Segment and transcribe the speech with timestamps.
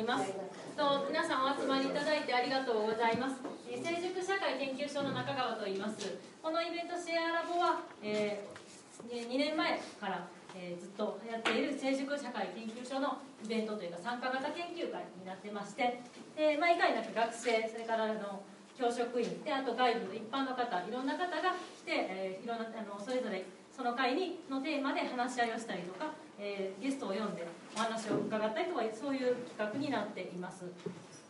[0.00, 0.32] います。
[0.76, 3.36] と皆さんお集まりいただいてありがとうございます。
[3.68, 6.16] えー成熟社会研究所の中川と言います。
[6.42, 8.44] このイベントシェアラボは、え
[9.08, 10.26] 2年前から、
[10.56, 16.00] えーずっとやっている成熟社会研究所のイベントというか参加型研究会になってまして
[16.36, 18.42] で毎回なんか学生それからあの
[18.76, 21.54] 教職員であと外部の一般の方いろんな方が
[21.84, 27.46] 来て、えーいろんなあのそれぞれその会にのテーマで話し合いをしたりとか、えーゲストを呼んで
[27.76, 30.64] お話を伺ったりとかそういう企画になっています。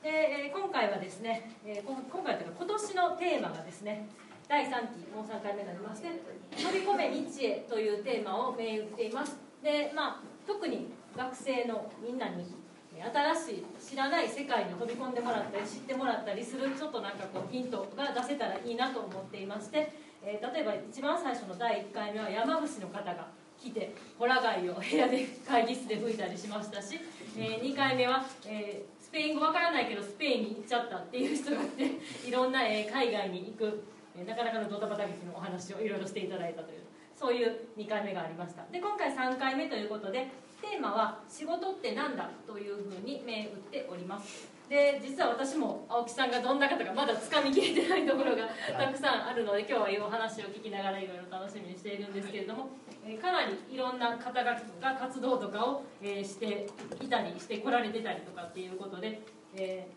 [0.02, 4.09] で、えー今回はですね、えー今回というか今年のテーマがですね
[4.48, 6.09] 第3期もう3回目になりまして
[6.56, 9.37] 「飛び込め日へ」というテーマを銘打っています。
[9.62, 12.54] でまあ特に学生のみんなに
[13.01, 19.92] 新しい知らない世界に飛び込んでもらったり知ってもらったりするちょっとなんかこうヒントが出せたらいいなと思っていまして、
[20.23, 23.29] えー例えば一番最初の第1回目は山伏の方が
[23.60, 26.98] 来てホラ貝を部屋で会議室で吹いたりしましたし、
[27.37, 33.82] え2回目は、えースペイン語わからないけどスペインに行っちゃったっていう人がいて いろんな、えー海外に行く、
[34.16, 36.80] えーなかなかのドタバタ劇のお話をいろいろしていただいたという
[37.16, 40.29] そういう2回目がありましたで今回3回目ということで
[40.62, 52.68] テーマは「仕事ってなんだ?」というふうに銘打っておりますで実は私も青木さんがどんな方かまだつかみきれてないところがたくさんあるので今日はいいお話を聞きながらいろいろ楽しみにしているんですけれども、
[53.10, 56.68] えかなりいろんな方々が活動とかを、えして
[57.02, 59.20] いたりしてこられてたりとかっていうことで、
[59.56, 59.88] え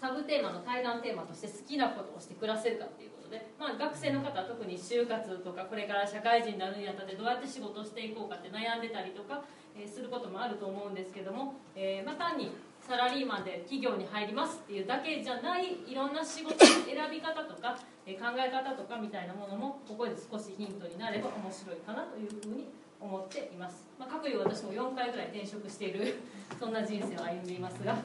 [0.00, 9.44] サブテーマの対談テーマとして好きなことをして暮らせるかっていうことで、まあ、学生の方は特に就活とかこれから社会人になるにあたってどうやって仕事していこうかって悩んでたりとか、
[9.78, 22.68] えすることもあると思うんですけども、えーまあ、単にサラリーマンで企業に入りますっていうだけじゃないいろんな仕事の選び方とか、え考え方とかみたいなものもここで少しヒントになれば面白いかなというふうに
[23.00, 26.20] 思っています、まあ、かくいう私も4回ぐらい転職している
[26.58, 27.96] そんな人生を歩んでいますが。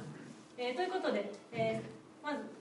[0.60, 2.57] えーということで、えーまず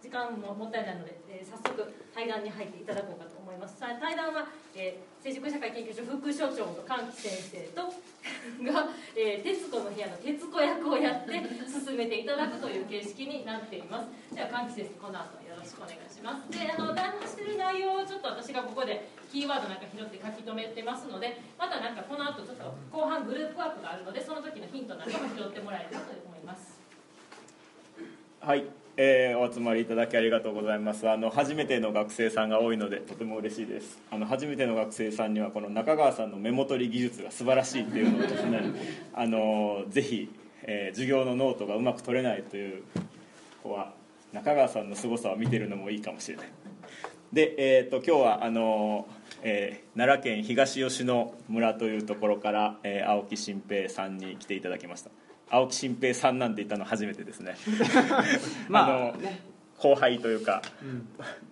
[0.00, 3.78] 時間ももったいないので、えー早速対談に入っていただこうかと思います。
[3.78, 7.82] さあ対談は、えー、成熟社会研究所副所長の歓喜先生と
[8.66, 14.34] が「えー徹子の部屋」の徹子役をやって 進めていただくという形式になっています。
[14.34, 16.50] では歓喜先生この後よろしくお願いします。
[16.50, 26.78] であの談話してる内容をちょっと私がここでキーワードなんか拾って書き留めてますのでまたなんかこの後ちょっと後半グループワークがあるのでその時のヒントなんかも拾ってもらえればと思います。
[28.40, 28.64] はい、
[29.00, 31.08] えーお集まりいただきありがとうございます。
[31.08, 34.02] あの初めての学生さんが多いのでとても嬉しいです。
[34.10, 38.60] あの初めての学生さんにはこの中川さんのメモ取り技術が素晴らしいっていうのをですね
[39.14, 40.28] あのぜひ、
[40.64, 42.82] えー授業のノートがうまく取れないという
[43.62, 43.92] 子は
[44.32, 46.48] 中川さんの凄さを見てるのもいいかもしれない。
[47.32, 49.06] で、えー、と今日はあの、
[49.44, 55.10] えー奈良県東吉野村というところから、え青木新平さんに来ていただきました。
[55.50, 57.56] 青木新平さんなんて言ったの初めてですね。
[58.68, 59.14] まああの
[59.78, 60.62] 後輩というか、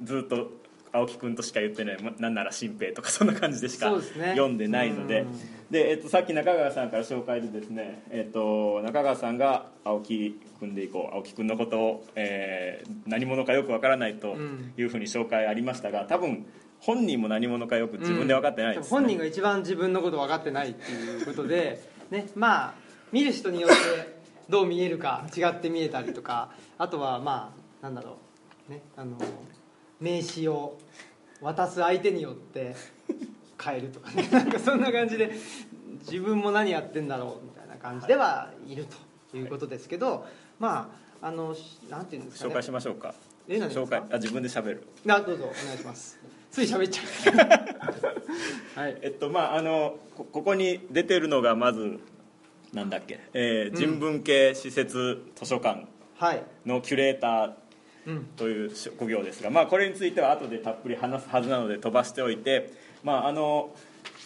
[0.03, 0.51] ずっと
[0.93, 4.01] 青木君としか言ってないまなんなら新平とかそんな感じでしかね。
[4.31, 5.21] 読んでないので。
[5.21, 5.29] うん。
[5.71, 14.73] で、えっと、さっき中川さんから紹介でですね、えっと、中川さんが青木君でいこう青木君のことを、えー何者かよくわからないとうん。
[14.77, 16.47] いうふうに紹介ありましたが多分
[16.81, 21.81] 本人も何者かよく自分で分かってないです、本人が一番自分のこと分かってないっていうことで、
[22.11, 22.75] ね、まあ
[23.13, 23.77] 見る人によって
[24.49, 27.53] どう見えるか違って見えたりとかあとはま
[27.83, 28.17] あなんだろ
[28.69, 28.73] う。
[28.73, 29.17] ねあの
[30.01, 30.77] 名刺を
[31.41, 32.75] 渡す相手によって
[33.63, 34.29] 変えるとかね。
[34.33, 35.33] なんかそんな感じで
[36.01, 38.75] 自分も何やってんだろうみたいな感じではい。
[38.75, 38.87] る
[39.31, 39.43] とい。
[39.43, 40.27] うことですけど
[40.59, 40.91] ま
[41.23, 42.19] ああのしなんてい。
[42.19, 43.15] うんですかね紹介しましょうか
[43.49, 45.79] え何ですか紹介あ自分で喋るなどうぞお願い。
[45.79, 46.19] します
[46.51, 46.67] つい。
[46.67, 47.03] 喋っちゃ
[48.77, 48.99] うはい。
[49.03, 51.99] えっとまああのこここに出てるのがまず
[52.77, 55.87] なんだっけ、えー人文系施設図書館
[56.19, 56.43] はい。
[56.67, 57.53] のキュレーター
[58.07, 58.25] うん。
[58.37, 62.71] という職業ですが、まあ、これについては後でたっぷり話すはずなので飛ばしておいて、
[63.03, 63.75] まあ、あの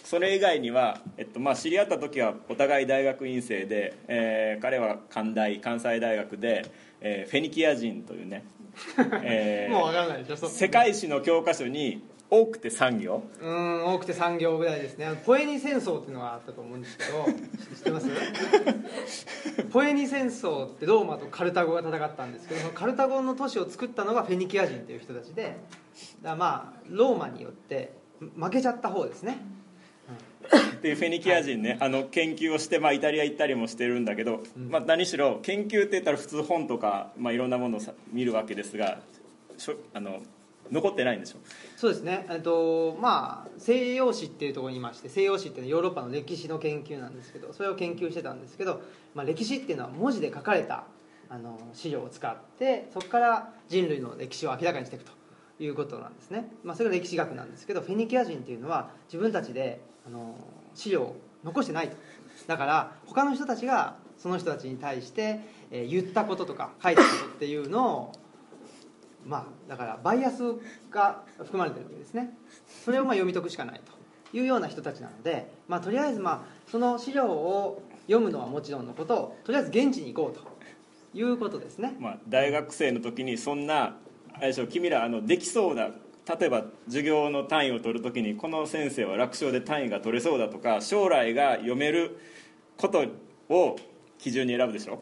[0.03, 6.69] それ以外には、えっとまあ、知り合った時はお互い大学院生で、えー彼は関大関西大学で、
[6.99, 8.43] えーフェニキア人というね、
[9.23, 12.03] えーもう分からないでしょ世界史の教科書に
[12.33, 13.23] 多くて産業？
[13.41, 15.21] うーん多くて3行ぐらいですね。
[15.25, 17.25] ポエニ戦争っていうのがあったと思うんですけど
[17.75, 18.09] 知ってます？
[19.71, 25.57] ポエニ戦争ってローマとカルタゴが戦ったんですけどそのカルタゴの都市を作ったのがフェニキア人っていう人たちで
[26.21, 27.91] だまあローマによって
[28.37, 29.37] 負けちゃった方ですね。
[30.77, 38.99] っていうフェニキア人ね、あの研究をして、まあ、イタリア行ったりもしてるんだけど、まあ、何しろ研究って言ったら普通本とか、まあ、いろんなものをさ見るわけですが
[39.57, 40.21] しょあの
[40.71, 41.37] 残ってないんでしょ？
[41.77, 48.81] そうですね、えっとまあ、西洋史っていうところにいまして西洋史っていうのはヨーロッパの歴史の研究なんですけどそれを研究してたんですけど、
[49.13, 50.85] まあ、歴史っていうのは文字で書かれた
[51.29, 55.11] あの資料を使ってそこから人類の歴史を明らかにしていくと
[55.59, 60.35] いうことなんですね、まあ、それが歴史学なんですけどフェニキア人っていうのは自分たちであの
[60.73, 61.95] 資料を残してないと。
[62.47, 65.39] だから他の人たちがその人たちに対して、
[65.69, 68.11] えー言ったこととか書いたことっていうのを
[69.25, 70.43] まあだからバイアス
[70.89, 72.35] が含まれてるわけですね。
[72.85, 73.81] それをまあ読み解くしかない
[74.31, 80.51] というような人たちなので、まあ、とりあえずまあその資料を読むのはもちろんのこととりあえず現地に行こうと
[81.13, 81.95] いうことですね。
[81.99, 83.97] まあ、大学生の時にそんな
[84.33, 85.89] あれでしょう君らあのできそうな
[86.39, 92.17] 例えば授業の単位を取る時にこの先生は楽勝で単位が取れそうだとか将来が読める
[92.77, 93.05] こと
[93.49, 93.75] を
[94.17, 95.01] 基準に選ぶでしょ、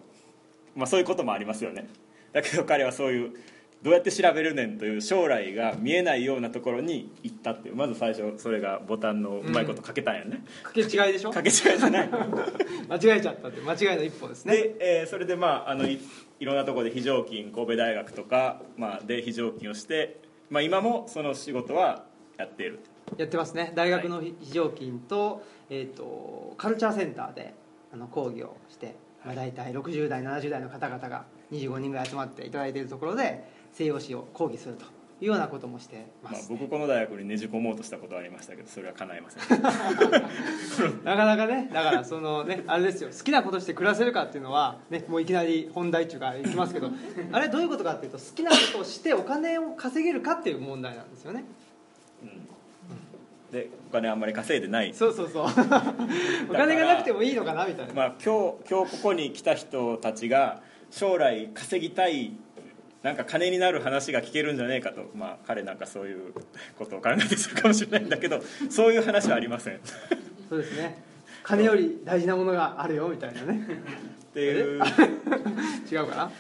[0.75, 1.89] まあ、そういうこともありますよね。
[2.31, 3.31] だけど彼はそういう
[3.81, 11.31] どうやって調べるねんという将来が見えないようなところに行ったっていうまず最初それがボタンのうまいことかけたんやね、かけ違いでしょ？
[11.31, 12.09] かけ違いじゃない。
[12.89, 14.53] 間違えちゃったって間違いの一歩ですね。
[14.53, 15.97] で、えーそれでまああのい
[16.39, 22.05] いろんなところで非常勤神戸大学とか、まあ、で非常勤をして、まあ、今もその仕事は
[22.37, 22.79] やっている
[23.17, 23.71] やってますね。
[23.75, 27.53] 大学の非常勤と,、えー、とカルチャーセンターで
[27.93, 33.43] あの講義をして、まあ、大体60代70代の方々が25人ぐらい集まっていただいているところで
[33.73, 34.85] 西洋史を講義すると
[35.21, 39.61] いうようなこともしてままあ、す、僕この大学にねじ込もうとしたことはありましたけどそれは叶いません。
[41.03, 43.09] なかなかねだからそのねあれですよ。
[43.09, 46.89] 好きなことして暮らせるかっていうのは、ね、もういきなり本題中からいきますけど
[47.33, 51.43] あれどういうことかっていうと好きなことをしてお金を稼げるかっていう問題なんですよね。
[53.51, 54.93] でお金あんまり稼いでない。
[54.93, 55.45] そうそうそう。
[56.49, 60.61] お金がなくてもいいのかなみたいな、まあ、今日今日ここに来た人たちが
[60.91, 62.33] 将来稼ぎたい
[63.03, 66.33] なんか金になる話が聞けるんじゃねえかと、まあ、彼なんかそういう
[66.77, 69.75] ことを考えてするかもしれないんだけどそういう話はありません。
[69.75, 69.79] っ
[70.49, 71.01] そうですね。
[71.43, 73.67] 金より大事なものがあるよみたいなね。
[74.33, 74.81] ていう。
[75.89, 76.31] 違うかな？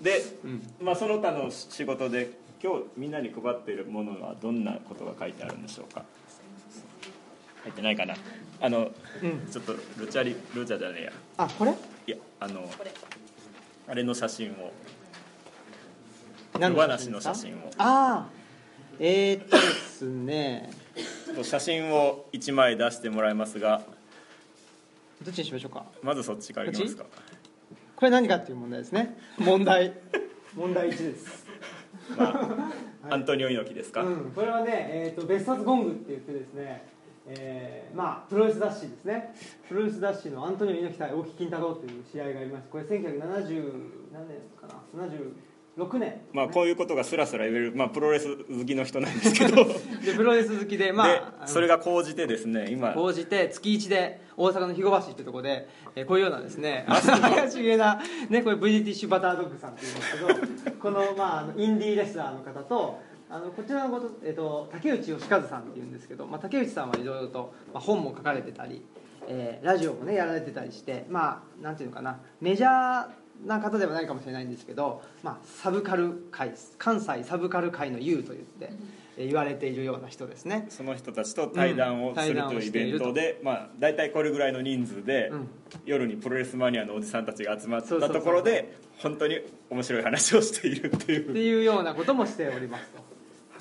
[0.00, 0.62] で、うん。
[0.80, 2.30] まあ、その他の仕事で
[2.62, 6.04] 今日みんなに配っているものはどんなことが書いてあるんでしょうか？
[7.64, 8.14] 入ってないかな？
[8.62, 8.90] あの、
[9.22, 9.46] うん。
[9.50, 11.12] ちょっとルチャリルチャじゃねえや。
[11.36, 11.72] あこれ？
[12.06, 12.68] いやあの
[13.86, 14.72] あれの写真を
[16.58, 17.70] 何野放しの写真を。
[17.78, 18.26] ああ
[19.00, 20.70] えー、っとですね。
[21.42, 23.82] 写真を1枚出してもらいますが。
[25.22, 25.84] どっちにしましょうか？
[26.02, 27.04] まずそっちからいきますか。
[27.96, 29.16] これ何かっていう問題ですね。
[29.38, 29.92] 問題。
[30.54, 31.46] 問題1です。
[32.16, 32.72] ま
[33.10, 36.86] あ、アントニオ猪木ですか、うん、これはね、えー、と別冊ゴングって言ってですね、
[37.26, 39.34] えーまあ、プロレス雑誌ですね。
[39.68, 42.92] プロレス雑誌のアントニオ猪木対大木金太郎という試合がありましてこれ1970
[44.12, 45.04] 何年かな？
[45.76, 46.20] 76年。
[46.32, 49.64] まあこういうことがスラスラ言える、まあ、プロレス好きの人なんですけど。
[50.04, 51.06] ででプロレス好きでま
[51.40, 52.92] あそれが高じてですね今。
[52.92, 58.00] 講じて月1で大阪の肥後橋っていうところで、えーこういうようなですね 怪しげな、
[58.30, 63.00] ね、これブリティッシュバタードッグさんっていうんですけどこの,、まあ、あのインディーレスラーの方と
[63.30, 68.82] あのこちらのこと、えっと竹内義和さんっていうんですけど、まあ、竹内さんはいろいろと、まあ、本も書かれてたり、
[69.26, 73.08] えーラジオもねやられてたりしてまあなんていうのかなメジャー
[73.46, 78.72] な方ではないかもしれないんですけど、まあ、サブカル界関西サブカル界の U と言って、
[79.16, 80.66] えー言われているような人ですね。
[80.68, 85.48] その人たちと対談をするというイベントで、まあ、大体これぐらいの人数で、うん。
[85.84, 91.30] 夜にプロレスマニアのおじさんたちが集まったところで本当に面白い話をしているっていう。
[91.30, 93.08] っていうようなこともしておりますと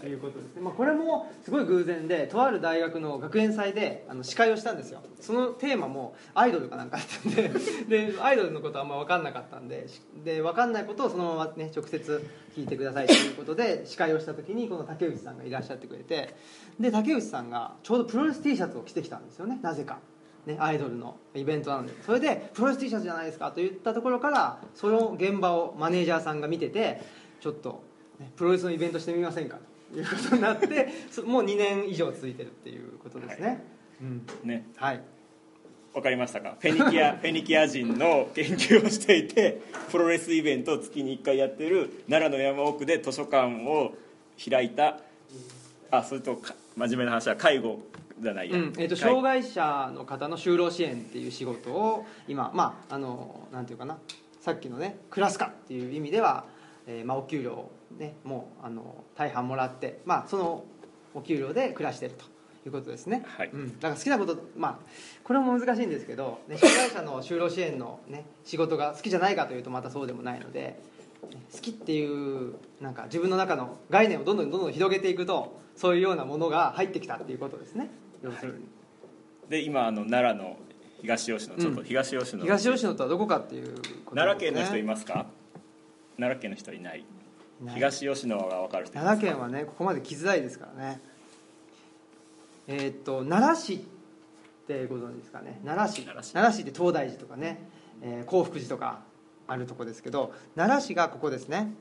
[0.08, 5.02] ということですね、まあ、これもすごい偶然でとある大学の学園祭であの司会をしたんですよ。
[5.20, 7.52] そのテーマもアイドルかなんかあったんで
[8.08, 9.88] でアイドルのことはあんま分かんなかったんで
[10.24, 16.36] で分かんないことをそのままね直接聞いてくださいということで司会をした時にこの竹内さんがいらっしゃってくれて
[16.80, 19.60] で竹内さんがちょうどプロレス T シャツを着てきたんですよね。
[19.62, 20.00] なぜか。
[20.46, 21.94] ね、アイドルのイベントなので。
[22.04, 27.02] それで「プロレス T シャツじゃないですか」と言ったところからその現場をマネージャーさんが見てて
[27.42, 27.84] ちょっと、
[28.18, 29.77] ね、プロレスのイベントしてみませんかと。
[29.96, 33.64] いうことになってそもう2年以上続いてるっていうことですね、
[34.02, 34.26] うん。
[34.44, 34.68] ね。
[34.76, 35.02] はい。
[35.94, 36.58] わかりましたか？
[36.60, 43.96] フェニキア フェニキア人の研究をしていてプロレスイベントを月に1回やってる奈良の山奥で図書館を
[44.50, 45.00] 開いた
[45.90, 47.80] あそれとか真面目な話は介護
[48.20, 48.74] じゃないや、うん。
[48.78, 53.98] えー、と介障害者の方の就労支援っていう仕事を今まああのなんていうかな？
[54.42, 56.46] さっきのねクラス化っていう意味では、
[56.88, 60.64] えーまあ、お給料をねもうあの大半もらって、まあ、その
[61.14, 62.26] お給料で暮らしてると
[62.66, 63.50] いうことですね、はい。
[63.54, 64.78] うん、だから好きなことまあ
[65.24, 70.80] これも難しいんですけど、ね、障害者の就労支援の、ね、仕事が好きじゃないかというとまたそうでもないので
[71.22, 77.90] 好きっていうなんか自分の中の概念をどんどんどんどん広げていくとそういうようなものが入ってきたっていうことですね。
[78.22, 78.66] 要するに、
[79.50, 80.58] で今あの奈良の
[81.02, 81.86] 東吉野ちょっとうん。
[81.86, 84.02] 東吉野、東吉野とはどこかっていうことですね。
[84.16, 85.28] 奈良県の人いますか？
[86.18, 87.06] 奈良県の人いない。
[87.64, 87.76] ない。
[87.76, 91.02] 東吉野が分かる人奈良県はねここまで来づらいですからね。
[92.68, 95.60] えーっと奈良市ってご存知ですかね？
[95.64, 96.06] 奈良市。
[96.06, 96.62] 奈良市。
[96.62, 97.70] って東大寺とかね、
[98.02, 99.02] えー興福寺とか
[99.48, 101.74] あるとこですけど奈良市がここですね。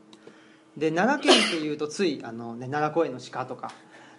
[0.76, 3.72] で奈良県っていうとついあの、ね、奈良公園の鹿とか、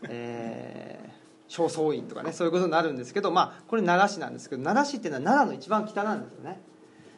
[0.10, 1.18] えー
[1.50, 6.60] 正倉院とかねそういうことになるんですけどまあこれ奈良市なんですけど奈良市っていうのは奈良の一番北なんですよね。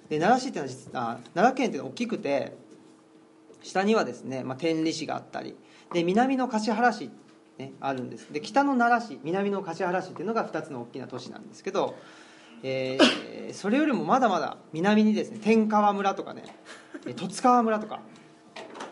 [0.08, 2.56] で奈良市っていうのは実はあ奈良県っていうのは大きくて
[3.62, 5.56] 下にはですね、まあ、天理市があったり
[5.94, 7.10] で南の橿原市、
[7.58, 8.32] ね、あるんです。
[8.32, 11.96] で北の奈良市南の橿原市っていうのが2つの大きな都市なんですけど、
[12.64, 16.44] えーそれよりもまだまだ南にですね天川村とかね
[17.08, 18.02] え十津川村とか、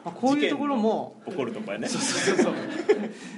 [0.05, 1.88] まあ、こういうところも起こるとこやね。
[1.88, 2.53] そうそうそう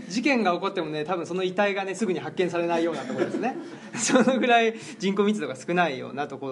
[0.07, 3.55] 事件が起こってもね多分その遺体がねすぐに発見されないようなところですね。
[3.95, 6.47] そのぐらい人口密度が少ないようなとこ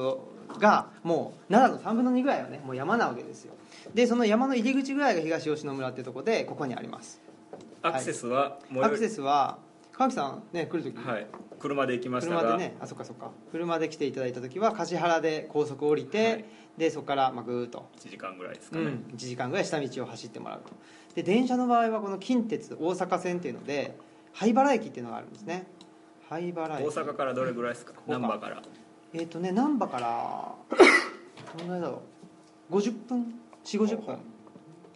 [0.50, 3.54] ろがもう奈良の3分の2ぐらいはねもう山なわけですよ
[3.94, 7.22] でその山の入り口ぐらいが東吉野村っていうところでここにあります。
[7.82, 8.88] アクセスは最寄り？
[8.88, 9.60] アクセスは
[9.92, 11.28] 川木さんね来る時、はい。
[11.60, 12.42] 車で行きましたが。
[12.42, 13.32] 車でねあそっかそっか。
[13.52, 16.46] 車で来ていただいた時は橿原で高速降りて、はい。
[16.78, 17.90] でそこからまあぐーっと。
[17.98, 20.74] 1時間ぐらいですかね、うん、1時間ぐらい下道を走ってもらうと。
[21.16, 23.98] で電車の場合はこの近鉄大阪線っていうので
[24.34, 25.66] 灰原駅っていうのがあるんですね。
[26.30, 27.94] 灰原大駅阪からどれぐらいですか？
[28.06, 28.62] 難波から。
[29.14, 30.56] えっ、とね難波から
[31.58, 32.02] どのぐらいだろ
[32.70, 32.76] う。
[32.78, 33.34] 50分？
[33.68, 34.16] 4 5 0分。
[34.16, 34.18] い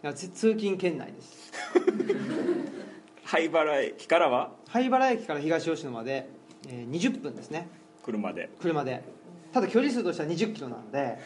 [0.02, 1.52] やつ通勤圏内です。
[3.24, 4.52] 灰原駅からは？
[4.68, 6.28] 灰原駅から東吉野まで、
[6.68, 7.68] えー20分ですね。
[8.02, 8.48] 車で。
[8.60, 9.02] 車で。
[9.52, 11.18] ただ距離数としては20キロなので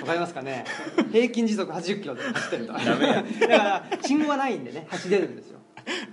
[0.00, 0.64] わかりますかね？
[1.10, 2.72] 平均時速80キロで走ってると。
[2.74, 3.24] ダメや。
[3.40, 5.60] だから信号はないんでね走れるんですよ。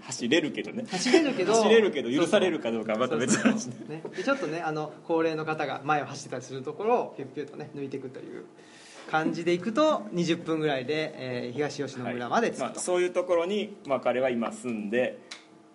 [0.01, 0.85] 走れるけどね。
[0.89, 4.01] 走れるけど走れるけど許されるかどうかはまた別の話ね。
[4.23, 8.45] ちょっとねあの高齢の方が前を走ってたりするところをピュッピュッとね抜いていくという
[9.09, 15.19] 感じでいくと20分ぐらいで、えー東吉野村まで着くと、まあ、そういうところに、まあ、彼は今住んで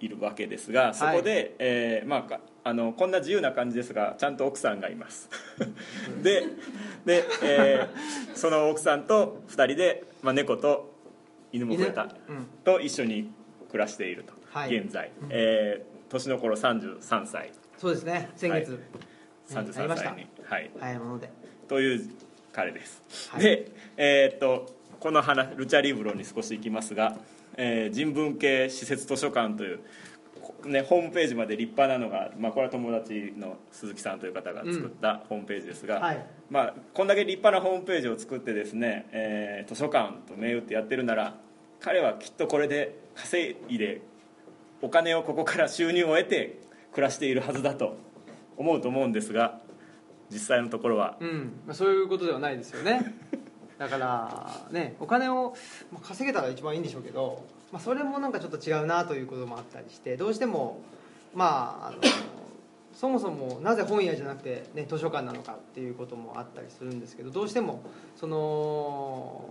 [0.00, 5.28] いるわけですがそこで、えーまあか、あのこんな自由な感じですがちゃんと奥さんがいます。
[6.22, 6.44] で
[7.04, 10.92] で、えーその奥さんと2人で、まあ、猫と
[11.52, 12.04] 犬も増えた。
[12.28, 12.36] 犬？
[12.36, 12.46] うん。
[12.64, 13.30] と一緒に
[13.70, 14.76] 暮らしていると、はい。
[14.76, 17.52] 現在、えー年の頃33歳。
[17.78, 18.28] そうですね。
[18.36, 18.80] 先月、はい。
[18.80, 18.84] ね
[19.56, 20.10] あり33ました。
[20.10, 21.30] 歳に、はい、早いもので。
[21.68, 22.10] という
[22.52, 23.42] 彼です、はい。
[23.42, 27.16] で、えーっとこの話ルチャリブロに少し行きますが、
[27.56, 29.80] えー人文系施設図書館という、
[30.40, 36.26] こね、ホームページまで立派なのが、まあ、これは友達の鈴木さんという方が作ったホームページですが、はい。
[36.50, 41.36] まあ、こんだけ立派なホームページを作ってですね、えー図書館と銘打ってやってるなら
[41.80, 44.02] 彼はきっとこれで稼いで
[44.82, 46.60] お金をここから収入を得て
[46.92, 47.96] 暮らしているはずだと
[48.56, 49.58] 思うと思うんですが
[50.32, 51.16] 実際のところは。
[51.20, 51.60] うん。
[51.66, 53.14] まあ、そういうことではないですよね。
[53.78, 55.56] だからねお金を
[55.90, 60.80] まあ稼げたら一番いいんでしょうけど、まあ、それもなんかちょっと違うなということもあったりしてどうしても
[61.34, 61.98] まああの
[62.94, 67.82] そもそもなぜ本屋じゃなくて、ね、図書館なのかっていうこともあったりするんですけどどうしても
[68.14, 69.44] その、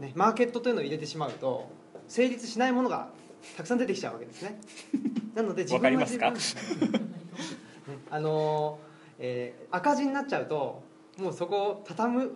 [0.00, 1.68] ね、マーケットというのを入れてしまうと
[2.06, 3.08] 成立しないものが
[3.56, 4.60] たくさん出てきちゃうわけですね。
[5.34, 6.98] なので自分はます自分か
[7.90, 8.83] ねあのー
[9.18, 10.82] えー赤字になっちゃうと
[11.18, 12.32] もうそこを畳む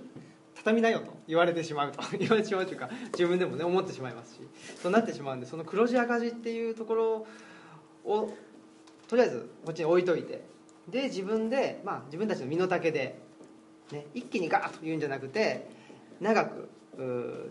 [0.55, 2.03] 畳みなよと言われてしまうと。
[2.19, 4.41] 言われてしまうというか自分でもね思ってしまいますし。
[4.77, 7.27] そうなってしまうんでその黒字赤字っていうところ
[8.05, 8.33] を
[9.07, 10.43] とりあえずこっちに置いといて。
[10.89, 13.19] で自分で、まあ、自分たちの身の丈で、
[13.93, 15.69] ね、一気にガーッと言うんじゃなくて
[16.19, 16.71] 長く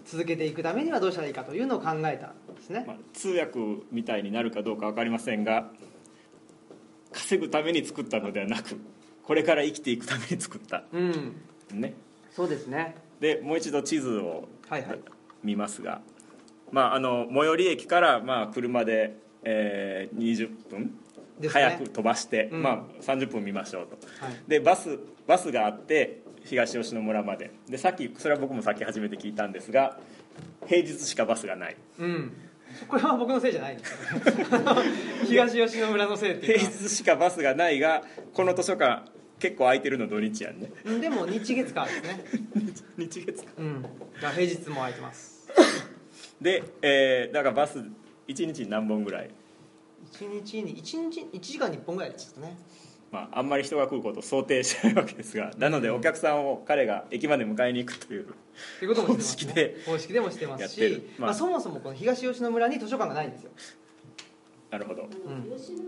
[0.05, 2.83] 続けていくためにはどうしたらいいかというのを考えたんですね。
[2.87, 3.59] まあ、通訳
[3.91, 5.71] みたいになるかどうか分かりませんが
[7.11, 8.77] 稼ぐために作ったのではなく
[9.27, 10.83] これから生きていくために作った。
[10.93, 11.35] うん。
[11.73, 11.93] ね。
[12.31, 12.95] そうですね。
[13.19, 14.99] でもう一度地図をはいはい
[15.43, 15.99] 見ますが、
[16.71, 20.93] まあ、あの最寄り駅からまあ車で、えー20分、
[21.41, 21.49] ね。
[21.49, 22.63] 早く飛ばして、うん。
[22.63, 23.97] まあ、30分見ましょうと。
[24.25, 24.35] はい。
[24.47, 27.51] でバスバスがあって東吉野村まで。
[27.67, 29.99] でさっきそれは僕もさっき初めて聞いたんですが
[30.67, 31.75] 平日しかバスがない。
[31.99, 32.31] うん。
[32.87, 33.77] これは僕のせいじゃない
[35.27, 36.77] 東吉野村のせいってい平うか。
[36.79, 38.03] 日しかバスがないが
[38.33, 39.03] この図書館
[39.39, 40.71] 結構空いてるの土日やんね。
[40.85, 42.25] うんでも日月火ですね。
[42.97, 43.51] 日月か。
[43.57, 43.81] うん。
[43.81, 45.47] だから平日も空いてます。
[46.41, 47.91] で、えーだからバス1
[48.27, 49.29] 日に何本ぐらい
[50.13, 52.57] ？1日に1日1時間に1本ぐらいですかね。
[53.11, 58.27] まあ、あんまり人が来ることを想定しないわけですがなのでお客さんを彼が駅まで迎えに行くという
[58.79, 60.95] ということもしてます、ね、方式で方式でもしてますやってる。
[60.95, 61.27] し、まあ。
[61.27, 63.51] まあ、そもそもこの東吉野村に図書館がないんですよ。
[64.71, 65.03] なるほど。
[65.03, 65.07] ん。
[65.57, 65.83] 吉野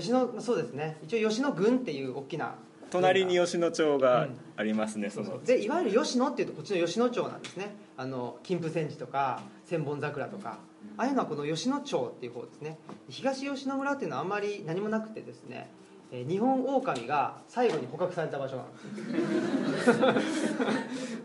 [0.00, 0.98] そうですね。
[1.02, 2.54] 一応吉野郡っていう大きな
[2.90, 7.74] 隣に吉野町がありますね、そうそのそうでいわゆる吉野っていうとこっちの吉野町なんですね。
[7.96, 10.58] あの金峰山寺とか千本桜とか。
[10.96, 12.78] ああいうのはこの吉野町っていう方ですね。
[13.08, 15.70] 東吉野村っていうのはあんまり何もなくてですね。
[16.10, 20.00] えー日本狼が最後に捕獲された場所なんです。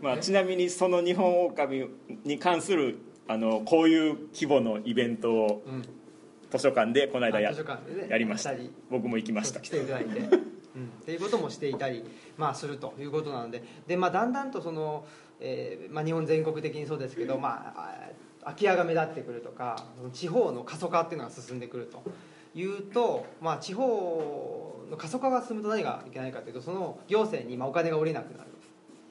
[0.00, 1.90] まあ、ちなみにその日本狼
[2.24, 5.82] に関するあのこういう規模のイベントをうん
[6.50, 8.08] 図書館でこの間やあ図書館でね。
[8.08, 8.52] やりました。
[8.90, 9.60] 僕も行きました。
[9.60, 10.38] 来ていただいて、 うん、っ
[11.04, 12.04] ていうこともしていたり、
[12.36, 13.62] まあ、するということなので。
[13.86, 15.04] で、まあ、だんだんとその、
[15.40, 18.10] えーまあ、日本全国的にそうですけど、まあ、あ
[18.44, 22.02] 空き家が目立ってくるとか地方の過疎化っていうのが進んでくると。
[22.54, 28.50] いうと、まあ、地方の過疎化が進むと何がいけないかというとその行政にまあお金が下りなくなる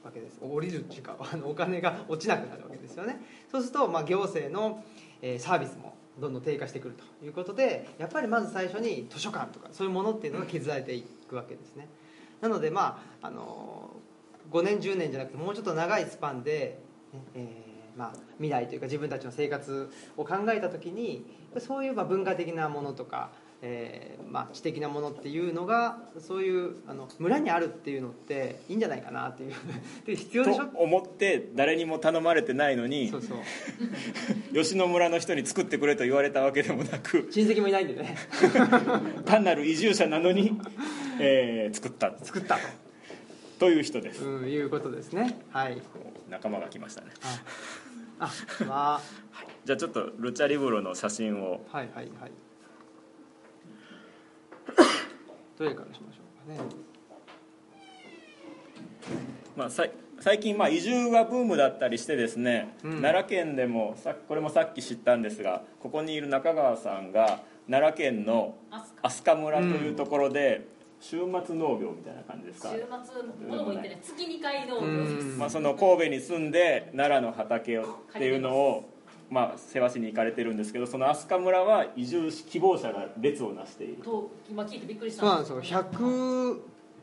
[0.04, 0.38] わけです。
[0.40, 3.22] 降りるっていうかあのお金が落ちなくなるわけですよね。
[3.50, 4.84] そうすると、まあ、行政の、
[5.22, 11.88] えーサービスもどんどん低下してくるということでやっぱりまず最初に図書館とかそういうものっていうのが削られていくわけですね。
[12.40, 13.90] なのでまああの
[14.50, 16.80] 5年10年じゃなくてもうちょっと長いスパンで、
[17.12, 21.26] ねえーまあ、未来というか自分たちの生活を考えた時に
[21.58, 29.52] そういうま文化的なものとか、えーまあ、知的なものっていうのがそういうあの村にあるっていうのっていいんじゃないかなっていう
[30.06, 30.66] で 必要でしょ？
[30.66, 33.38] と思って誰にも頼まれてないのにそうそう。
[34.54, 38.16] 吉野村の人に作ってくれと言われたわけでもなく親戚もいないんでね。
[39.26, 40.52] 単なる移住者なのに、
[41.20, 42.14] えー作った。
[42.22, 42.58] 作った。
[43.58, 44.20] という人です。
[44.20, 45.40] と、うん、いうことですね。
[45.50, 45.82] はい。
[46.30, 47.08] 仲間が来ましたね。
[47.22, 47.40] あ
[48.20, 49.00] あまあ。
[49.64, 52.32] じゃあちょっとルチャリブロの写真をはいはいはい
[55.58, 56.70] どれからしましょうかね
[59.56, 62.90] まあ、さい最近まあ移住がブームだったりしてですね、うん。
[63.02, 68.56] 奈良県でもさこれもさっき知ったんですがここにいる中川さんが奈良県の
[69.02, 69.40] 飛鳥。
[69.40, 70.66] 村というところで、
[71.00, 75.26] 週末農業みたいな感じですか、週末ものも行ってね月2回農業です。
[75.26, 75.38] うん。
[75.38, 78.97] まあ、その神戸に住んで奈良の畑をっていうのを、
[79.30, 84.02] まあ、世話しに行かれてるんですけどその飛鳥村は移住希望者が列をなしている。
[84.02, 85.20] と今聞いてびっくりした。
[85.20, 85.62] そうなんですよ。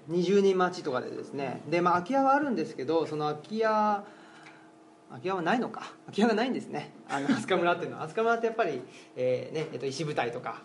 [0.09, 1.61] 120人待ちとかでですね。
[1.69, 4.03] でまあ空き家はあるんですけどその空き家
[5.09, 5.93] 空き家はないのか。
[6.07, 6.91] 空き家がないんですね。
[7.07, 8.03] あの飛鳥村っていうのは。
[8.03, 8.81] 飛鳥村ってやっぱり、
[9.15, 10.63] えーねえっと石舞台とか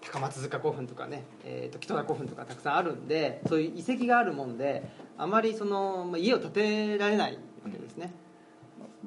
[0.00, 8.12] 高松塚古墳とかね、えー、と北田古墳とかたくさんあるんでそういう遺跡があるもんであまりその、まあ、家を建てられないわけですね、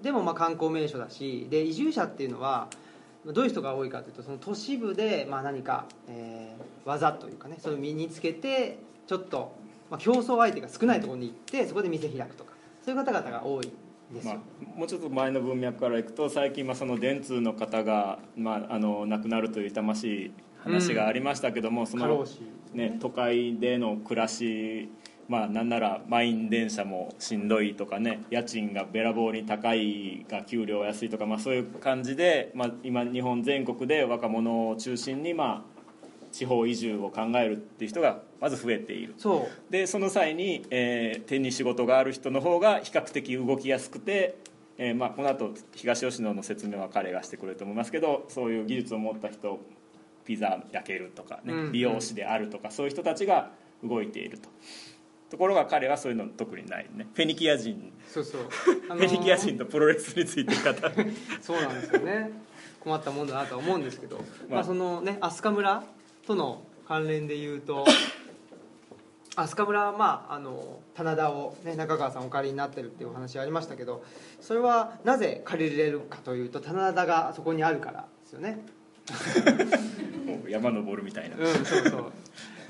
[0.01, 2.67] でもまあ観光名所だしで移住者っていうのは
[3.25, 8.77] どういう人が多いかというとその都市部でまあ何か、えー技というかねそれを身につけて
[9.07, 9.55] ちょっと、
[9.89, 14.39] まあ、競争相手が少ないところに行ってそこで店開くとかそういう方々が多いんですまよ、
[14.75, 22.41] あ、もうちょっと前の文脈からいくと最近まあその電通の方が、まあ、あの亡くなるという痛ましい話がありましたけども、その過労死
[22.73, 24.89] ね、都会での暮らし
[25.31, 39.13] まあなんなら満員電車もしんどいとかね家賃がべらぼうに高いが給料安いとか、まあ、そういう感じで、まあ、今日本全国で若者を中心に、まあ、地方移住を考えるっていう人がまず増えている。
[39.17, 39.71] そう。
[39.71, 44.35] でその際に、えー手に仕事がある人の方が比較的動きやすくて、
[44.77, 49.61] えーまあ、この後東吉野の説明は彼がしてくれると思いますけどそういう技術を持った人
[50.25, 51.71] ピザ焼けるとか、ねうん。
[51.71, 54.49] 美容師であるとかそういう人たちが動いていると
[55.31, 57.07] ところが彼はそういうの特にないね。
[57.13, 57.93] フェニキア人。
[58.07, 58.41] そうそう、
[58.91, 61.13] あフェニキア人とプロレスについて語る。
[61.41, 62.31] そうなんですよね。
[62.81, 65.83] 困ったもんだなとは思うんですけど、ま まああ、そのね飛鳥村
[66.27, 67.85] との関連で言うと
[69.35, 74.03] 飛鳥村はまああの棚田を、ね、中川さんお借りになってるっていうお話ありましたけど
[74.41, 78.65] それはなぜ借りれるかというと棚田がそこにあるからですよね。
[80.49, 82.11] 山登るみたいな、うんそうそう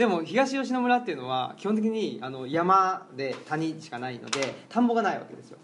[0.02, 5.60] でも東吉野村っていうのは基本的にあの山で谷しかないので田んぼがないわけですよ。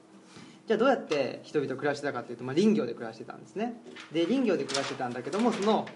[0.68, 3.82] じゃあどうやって人々暮らしてたかというと、まあ、林業で暮らしてたんですね。
[4.12, 5.88] で林業で暮らしてたんだけどもその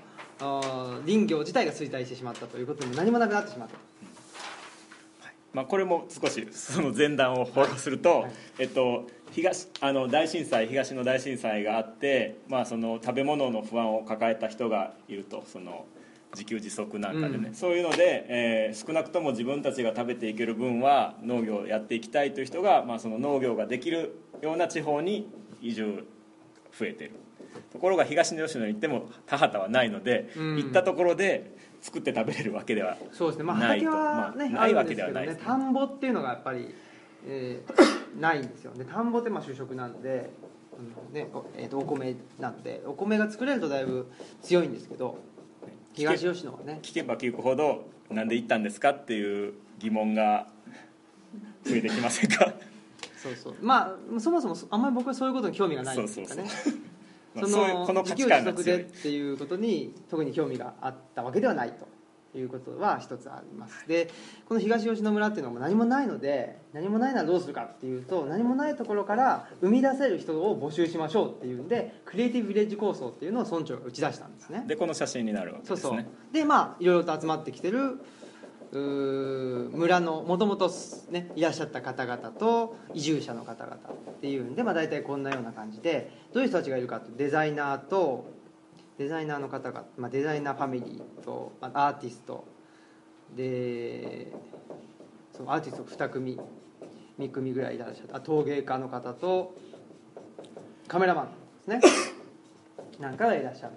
[1.06, 3.76] 林業自体が衰退してしまったということで何もなくなってしまった。
[5.54, 8.26] まあ、これも少しその前段をフォローすると、
[8.58, 15.86] えっと、東あの大震災東の大震災があって、まあ、その食べ物の不安を抱えた人がいるとその
[16.34, 17.56] 自給自足なんかでね、うん。
[17.56, 25.30] そういうので、えー少なくとも自分たちが食べていける分は農業をやっていきたいという人が、まあ、その農業ができるような地方に
[25.62, 26.06] 移住
[26.78, 27.12] 増えてる。
[27.74, 30.58] ところが東吉野に行っても田畑はないので、うん。
[30.58, 33.92] 行ったところで作って食べれるわけではそうですね、まあ、ないと。
[33.92, 35.42] 畑はね、まあないわけではないですね。
[35.42, 36.74] ね田んぼっていうのがやっぱり、
[37.28, 40.32] えーないんですよで田んぼってまあ主食なんで、
[41.10, 45.18] うんねおえー、とお米なんでお米が作れるとだいぶ強いんですけど
[45.94, 50.48] 東吉野はね聞けば聞くほどなんで行ったんですかっていう疑問が
[51.64, 52.54] 増えてきませんか？
[53.18, 53.56] そうそう。
[53.62, 56.44] まあそもそもあんまり僕はそういうことに興味がないんですかね。
[57.36, 57.68] まあそそう。
[57.68, 61.88] いうこの価値の自給自足でっていうことに特に興味があったわけではないと
[62.38, 63.88] いうことは一つあります。
[63.88, 64.10] で
[64.48, 74.64] この東吉野村っていうのは何もないので何もないならどうするかっていうと何もないところから生み出せる人を募集しましょうっていうんでクリエイティブ・ヴィレッジ構想っていうのを村長が打ち出したんですね。
[74.68, 75.98] でこの写真になるわけそうそう。
[75.98, 78.00] ですねでまあいろいろと集まってきてる
[78.74, 80.72] 村のもともと
[81.10, 83.80] ねいらっしゃった方々と移住者の方々っ
[84.22, 88.30] ていうんで、まあ、大体こんなような感じでどういう人たちがいるかとデザイナーと
[89.02, 92.46] デザイナーの方々、まあ、デザイナーファミリーと、まあ、アーティスト。
[93.36, 94.28] で
[95.36, 96.38] そうアーティスト2組
[97.18, 99.56] 3組ぐらいいらっしゃったあ陶芸家の方と
[100.90, 101.32] カメラマンで
[101.64, 101.82] すね。
[103.00, 103.74] なんかがいらっしゃる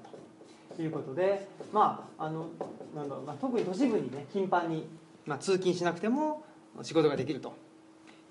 [0.77, 0.83] と。
[0.83, 2.49] いうことでまああの
[2.95, 4.87] なんだろうな特に都市部にね頻繁に、
[5.25, 6.43] まあ、通勤しなくても
[6.83, 7.55] 仕事ができると。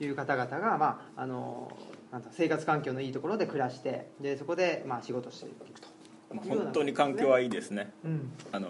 [0.02, 1.72] いう方々が、まあ、あの
[2.12, 5.88] なんだ生活環境のいいところで暮らしてでそこで、まあ、仕事していくと。
[5.88, 5.93] まあ
[6.42, 7.94] 本当に環境はいいですね。
[8.04, 8.32] うん。
[8.52, 8.70] あの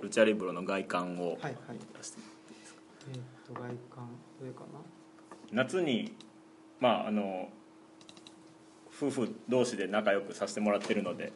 [0.00, 1.40] ルチャリブロの外観をはい。
[1.42, 1.54] はい
[3.08, 4.08] えーっと外観
[4.40, 4.60] どれか
[5.52, 5.62] な？
[5.64, 6.14] 夏に
[6.80, 7.48] まああの
[8.96, 11.32] 夫婦同士で仲良くさせてもらってるので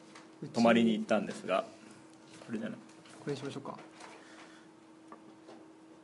[0.52, 1.64] 泊まりに行ったんですが
[2.46, 2.78] これじゃない？
[3.20, 3.78] これにしましょうか。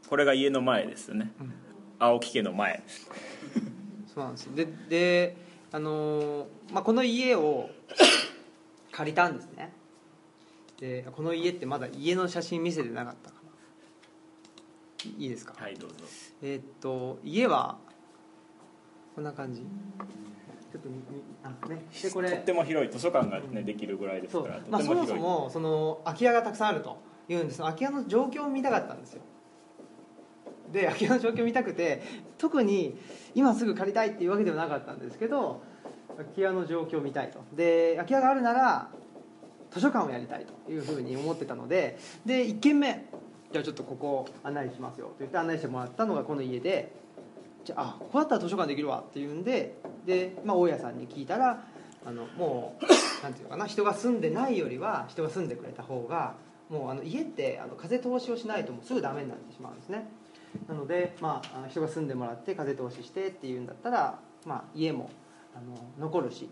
[0.09, 1.53] これが家の前ですよね、うん。
[1.99, 2.83] 青木家の前。
[4.07, 4.55] そうなんですよ。
[4.55, 5.37] でで
[5.73, 7.69] あのーまあ、この家を
[8.97, 9.73] 借りたんですね。
[10.81, 13.37] でこの家ってまだ家の写真見せてなかったか
[15.05, 15.97] ないいですか、はいどうぞ。
[16.43, 17.77] えーっと家は
[19.15, 19.61] こんな感じ。
[19.61, 21.03] ちょっとみみ
[21.43, 25.23] あねでこれとっても広い図書館が、ねできるぐらいですからとてまあ、そもも広い。
[25.23, 27.61] そもその空き家がたくさんあるというんです。
[27.61, 29.23] 空き家の状況を見たかったんですよ。
[30.73, 32.03] で空き家の状況を見たくて
[32.39, 32.99] 特に
[33.35, 35.63] 今すぐ借りたいっていうわけではなかったんですけど
[36.17, 37.41] 空き家の状況を見たいと。
[37.55, 38.89] で空き家があるなら
[39.71, 43.07] 図書館をやりたいというふうに思ってたのでで1軒目
[43.53, 46.93] じゃあちょっとここ案内しますよと言って案内してもらったのがこの家で
[47.65, 49.77] じゃあここだったら図書館できるわっていうんで
[50.07, 51.65] で、まあ、大家さんに聞いたら
[52.05, 56.35] あのもうなんていうかな人が住んでないよりは人が住んでくれた方が
[56.71, 60.09] もうあの家ってあの風通しをしないともうすぐダメになってしまうんですね。
[60.69, 65.11] なので、まあ、人が住んでもらって風通ししてっていうんだったら、まあ、家も
[65.57, 66.51] あの残るし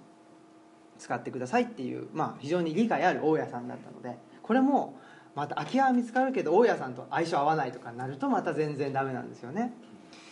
[0.98, 4.98] 使ってくださいっていう、まあ、非常に理解ある大家さんだったのでこれも
[5.34, 9.72] また空き家は見つかるけど大家さんと相性合わないとかになるとまた全然ダメなんですよね。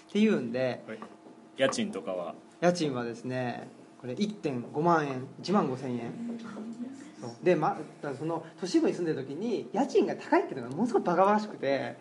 [0.08, 1.00] っていうんでこれ
[1.56, 2.34] 家賃とかは？
[2.60, 3.68] 家賃はですね
[4.00, 6.12] これ1.5万円1万5千円。
[7.20, 7.30] そう。
[7.44, 7.78] で、ま、
[8.18, 11.96] その都市部に住んでる時に家賃が高いっていうのがものすごくバカバカしくて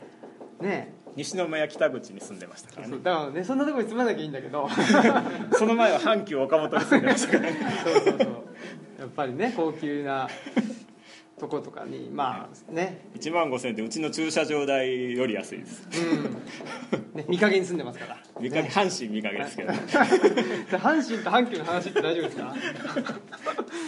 [0.60, 2.98] ね西宮北口に住んでましたからね。
[3.04, 4.68] だからねそんなところに住まなきゃいいんだけど。
[5.58, 7.58] その前は阪急岡本に住んでましたからね。
[7.84, 8.18] そうそうそう。
[9.00, 10.30] やっぱりね高級な
[11.40, 13.08] とことかにまあね。
[13.20, 15.88] 1万5000円ってうちの駐車場代より安いです。
[16.00, 18.18] うん、ね、見陰に住んでますから。
[18.40, 19.80] 見かけ阪神見かけですけど、ね、
[20.72, 22.56] 阪神と阪急の話って大丈夫ですか？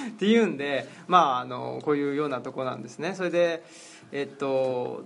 [0.10, 3.14] っていうんでまああのこういうようなとこなんですね。
[3.16, 3.64] それで
[4.12, 5.04] えっと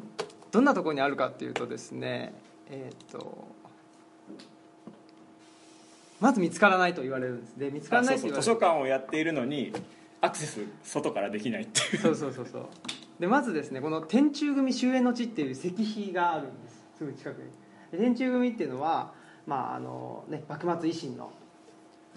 [0.57, 2.33] どんなところにあるかっていうとですね
[2.67, 3.47] えっと
[6.19, 7.59] まず見つからないと言われるんです。
[7.59, 8.43] で見つからあないと言われる。
[8.43, 9.71] 書館をやっているのに
[10.19, 11.97] アクセス外からできないっていう。
[11.99, 12.65] そうそうそうそう。
[13.19, 16.83] でまずですねこの天中組終焉の地っていう石碑があるんです。
[16.97, 17.51] すぐ近くに。
[17.91, 19.13] で天中組っていうのは、
[19.45, 21.31] まああのね、幕末維新の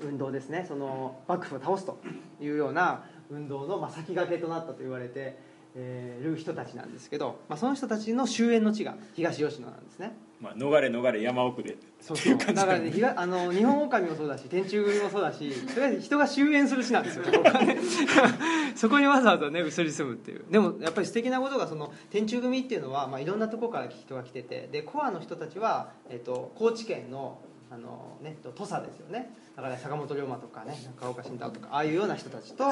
[0.02, 0.64] 運動ですね。
[0.66, 1.98] その幕府を倒すと
[2.40, 10.16] いうような運動の、まあ、先駆けとなったと言われてえーる人たちなんですけど、まあ、その人たちの終焉の地が東吉野なんですね。
[10.40, 11.76] まあ、逃れ逃れ山奥で。
[12.00, 17.24] そうっていう感じだからねあの日本狼もそうだし天中組もそうだしとりあえず人が終焉する地なんですよ
[18.74, 20.44] そこにわざわざね移り住むっていう。
[20.50, 27.38] でもやっぱり素敵なことがその天中組っていうのは、まあ、いろんなところから人が来ててでコアの人たちは、えっと高知県の
[27.70, 29.32] あの、ね、土佐ですよね。
[29.54, 32.64] だから坂本龍馬とかね中岡慎太郎とかああいうような人たちと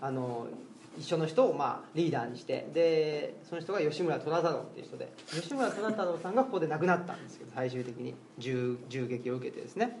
[0.00, 0.46] あの
[0.98, 10.00] 一緒の人をまあリーダーにしてでその人が吉村虎太郎っていう人で吉村虎太郎さんがここで亡くなったんですけど最終的に銃銃撃を受けてですね。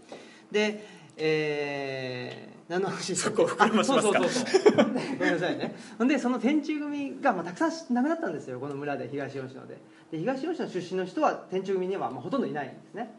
[0.50, 0.84] で、
[1.16, 4.74] えー何の話そこ膨らましますかあそうそうそうそう。
[5.18, 5.74] ごめんなさいね。
[5.98, 9.76] ほんでその天中組がまあたくさん亡くなったんですよこの村で東吉野で。
[10.12, 13.12] で東吉野出身の人は天中組にはまあほとんどいないんですね。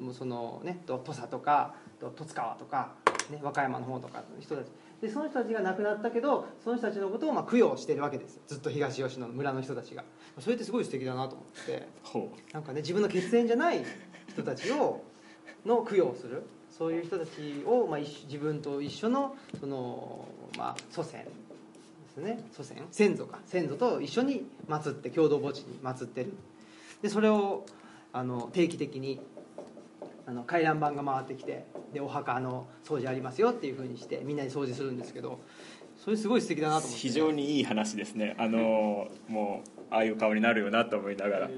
[0.00, 2.94] もうそのねと土佐とかと十津川とか、
[3.30, 4.66] ね、和歌山の方とかの人たち
[5.00, 8.36] でその人たちが亡くなったけどその人たちのことをまあ供養してるわけです。
[8.36, 10.04] よずっと東吉野の村の人たちが。
[10.40, 11.88] それってすごい素敵だなと思って。
[12.02, 13.84] ほなんかね自分の血縁じゃない
[14.28, 15.04] 人たちを
[15.64, 16.42] の供養をする。
[16.70, 21.30] そういう人たちを、まあ、自分と一緒のその、まあ、祖先で
[22.08, 22.38] すね。
[22.52, 22.82] 祖先。
[22.90, 23.38] 先祖か。
[23.46, 26.34] 先祖と一緒に祀って共同墓地に祀ってる。
[27.02, 27.64] でそれを
[28.12, 29.20] あの定期的に
[30.28, 31.64] あの回覧板が回ってきて
[31.94, 35.40] でお墓の掃除ありますよっていうふうにしてみんなに掃除するんですけど
[35.96, 36.96] それすごい素敵だなと思って。
[36.98, 38.36] 非常にいい話ですね。
[38.38, 41.48] あのもうああいう顔になるよなと思いながら。
[41.48, 41.54] いい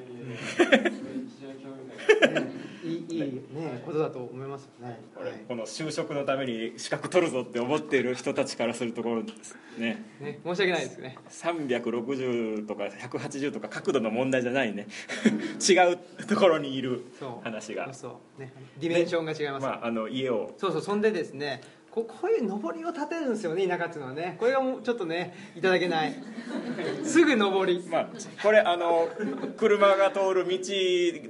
[3.25, 3.83] いいね。
[3.85, 5.33] ことだと思いますよね、はい。
[5.49, 10.05] この就職のために資格取るぞって思っている人たちからするところですね。
[10.21, 11.17] ね、申し訳ないですね。
[11.31, 14.87] 360とか180とか角度の問題じゃないね。
[15.69, 17.05] 違うところにいる
[17.43, 17.93] 話が。
[17.93, 18.41] そうそう。
[18.41, 20.55] ねディメンションが違います、まああの家を。
[20.59, 24.37] そうそうそんでですねここういう上りを立てるんですよね田舎っていうのはね。
[24.39, 26.15] これがもうちょっとねいただけない。
[27.03, 27.85] すぐ上り。
[27.91, 28.09] まあ
[28.43, 29.09] これあの
[29.57, 30.59] 車が通る道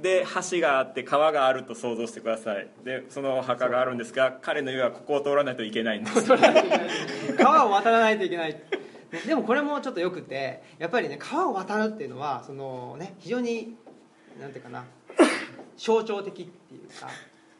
[0.01, 2.67] で橋があって川があると想像してください。
[2.83, 6.29] でそのお墓があるんですが彼の家はここを通らないといけないんです。
[7.37, 8.53] 川を渡らないといけない。
[9.11, 13.75] ねでもこれもちょっとよくてやっぱりね川を渡るっていうのはそのね非常に
[14.39, 14.85] なんていうかな
[15.75, 17.07] 象徴的っていうか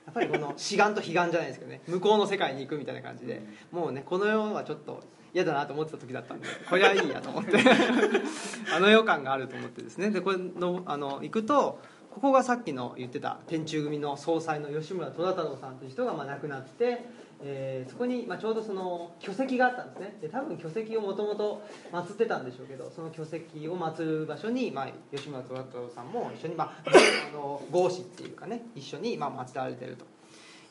[0.06, 7.58] やっぱりこの志願と悲願じゃないですけどね向こうの世界に行くみたいな感じでもうねこの世はちょっと嫌だなと思ってた時だったんでこれはいいやと思って
[8.76, 10.12] あの予感があると思ってですね。
[10.12, 11.80] でこれのあの行くと
[12.12, 17.06] ここがさっきの言ってた天中組の総裁の吉村忠太郎さんという人がまあ亡くなって、
[17.44, 20.18] えーそこにまあちょうどその巨石があったんですね。
[20.22, 30.06] で多分巨石をもともと祀ってたんでしょうけどその巨石を祀る場所に、まあ、吉村虎太郎さんも一緒に、まあ、あの合祀っていうかね一緒にまあ祀られてると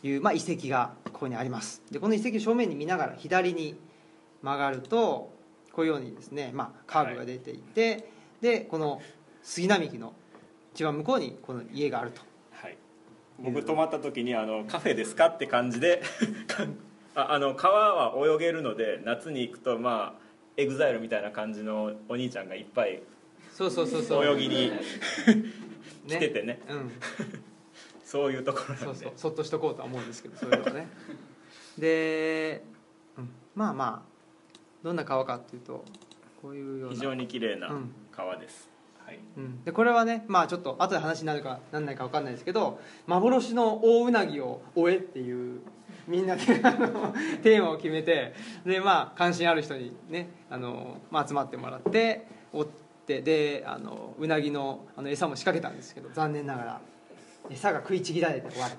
[0.07, 1.83] いう、まあ、遺跡がここにあります。
[1.91, 3.79] でこの遺跡を正面に見ながら左に
[4.43, 5.33] 曲がると
[5.73, 9.01] こういうようにですね、まあ、カーブが出ていて、でこの
[9.43, 10.15] 杉並木の
[10.75, 12.23] 一番向こうにこの家があると、
[13.43, 16.03] 僕泊まった時にあのカフェですかって感じで
[17.15, 20.21] ああの川は泳げるので夏に行くとまあ
[20.57, 23.03] エグザイルみたいな感じのお兄ちゃんがいっぱい
[23.61, 24.27] そうそうそうそう。
[24.27, 24.73] 泳ぎに
[26.09, 26.63] 来ててね。
[26.67, 26.91] うん。
[28.03, 29.01] そういうところなそんで。
[29.01, 29.13] うそう。
[29.17, 30.89] そっとしとこうとは思うんですけどそれはね。
[31.77, 32.65] で、
[33.19, 33.29] うん。
[33.55, 35.85] まあまあどんな川かっていうと
[36.41, 36.95] こういうような。
[36.95, 37.95] 非常に綺麗なうん。
[38.13, 38.70] 川です、
[39.11, 45.61] はい、うん、でこれはねまあちょっと後で話になるかなんないか分かんないですけど幻の大うなぎを追えっていう
[46.07, 46.45] みんなで
[47.43, 52.67] テーマを決めてでまあ関心ある人にねあの、まあ、集まってもらって追っ
[53.07, 56.81] てであのうなぎのあの餌も仕掛けたんですけど残念ながら
[57.51, 58.75] 餌が食いちぎられて終わる。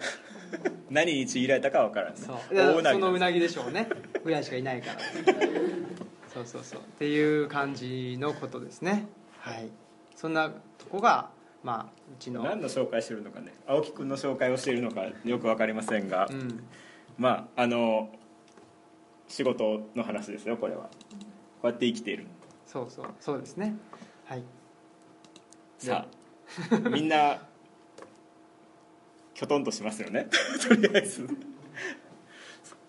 [0.89, 2.19] 何にちぎられたかわからんね。
[2.19, 3.87] そそのうなぎでしょうね。
[4.23, 4.99] ぐらいしかいないから。
[6.33, 6.79] そうそうそう。
[6.79, 9.07] っていう感じのことですね。
[9.39, 9.69] はい
[10.21, 11.31] そんなとこが
[11.63, 13.55] まあうちの何の紹介してるのかね。
[13.65, 16.63] 青木くんの紹介をしているのかよく分かりませんが、うん。
[17.17, 18.11] まああの
[19.27, 20.83] 仕事の話ですよこれは。
[20.83, 20.89] こ
[21.63, 22.27] うやって生きている。
[22.67, 23.75] そうそうそうですね。
[24.25, 24.43] はい。
[25.79, 26.05] さ
[26.71, 27.41] あみんな
[29.33, 30.27] きょとんとしますよね。
[30.61, 31.27] とりあえず。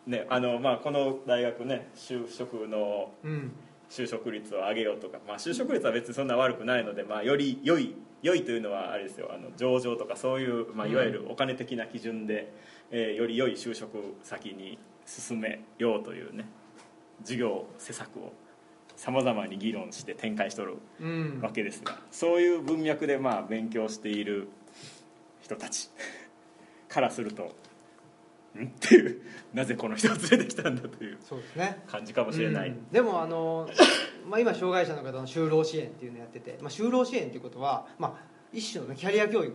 [0.06, 3.52] ねあのまあこの大学ね就職のうん
[3.94, 9.30] 就職率を上げようとか、まあ、就職率は別にそんな悪くないので、まあ、より良い良いというのはあれですよ。
[9.34, 12.52] あの上場とかそういう、まあ、いわゆるお金的な基準で、
[12.90, 16.46] えーより良い就職先に進めようというね
[17.22, 18.32] 事業施策を
[18.96, 21.40] さまざまに議論して展開しとるうん。
[21.42, 24.48] わけですがそういう文脈でまあ勉強している
[25.42, 25.90] 人たち
[26.88, 27.54] からすると
[28.60, 28.66] ん。
[28.66, 29.20] っていう。
[29.54, 31.82] なぜこの人を連れてきたんだというそうですね。
[31.86, 32.88] 感じかもしれない、うん。
[32.90, 33.68] でもあの、
[34.28, 39.52] まあ、今障害者の方の就労支援っていうのをやってて、まあ、就労支援っていうことは、まあ、一種のねキャリア教育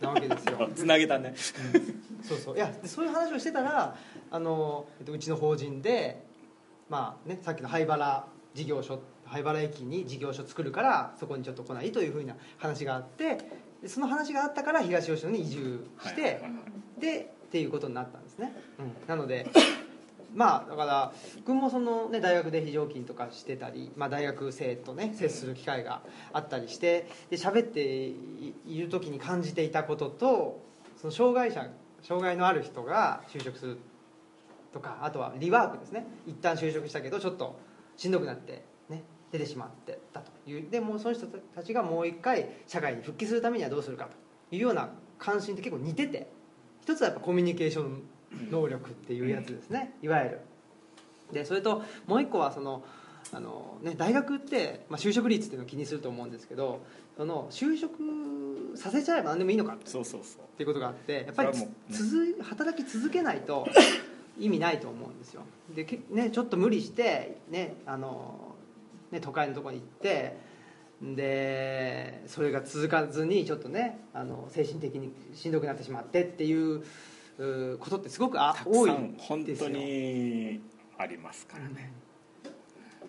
[0.00, 0.68] なわけですよ。
[0.74, 1.34] つなげたね。
[2.22, 2.56] そうそう。
[2.56, 3.96] いやでそういう話をしてたら
[4.30, 6.24] あの、えっと、うちの法人で、
[6.88, 13.38] まあね、さっきの灰原事業所灰原駅に事業所作るからそこにちょっと来ないというふうな話があって
[13.82, 17.00] でその話があったから東吉野に移住して、はい。
[17.00, 19.46] でっていうことになったんですね、うん、なので
[20.34, 21.12] まあだから
[21.44, 30.60] 君もその、ね、大学で非常勤とかしてたり、まあ、大学生とね接する機会があったりしてで喋っている時に感じていたことと
[30.96, 31.70] その障害者
[32.02, 33.78] 障害のある人が就職する
[34.72, 36.06] とかあとはリワークですね。
[36.26, 37.58] 一旦就職したけどちょっと
[37.96, 40.70] しんどくなってね出てしまってたという。
[40.70, 46.28] でもうその人たちがもう一回社会に復帰するためにはどうするかというような関心って結構似てて
[46.86, 48.02] 一つはやっぱコミュニケーション
[48.48, 49.96] 能力っていうやつですね。
[50.02, 50.40] いわゆる。
[51.32, 52.84] でそれともう一個はその
[53.32, 56.80] あの、ね、大学って、まあ、就職率っていうのを気にすると思うんですけど
[57.16, 60.56] その就職させちゃえば何でもいいのかっそうそうそう。
[60.56, 61.68] ていうことがあってやっぱりね。
[62.40, 63.66] 働き続けないと
[64.38, 65.42] 意味ないと思うんですよ。
[65.74, 68.54] でけ、ね、ちょっと無理して、ねあの
[69.10, 70.36] ね、都会のところに行って
[71.02, 76.82] でそれが続かずにちょっとねあの精神的にしんどくなってしまってっていう
[77.38, 79.68] うことってすごくあたく多い本ですよ。
[79.70, 80.60] 当に
[80.96, 81.92] ありますからね。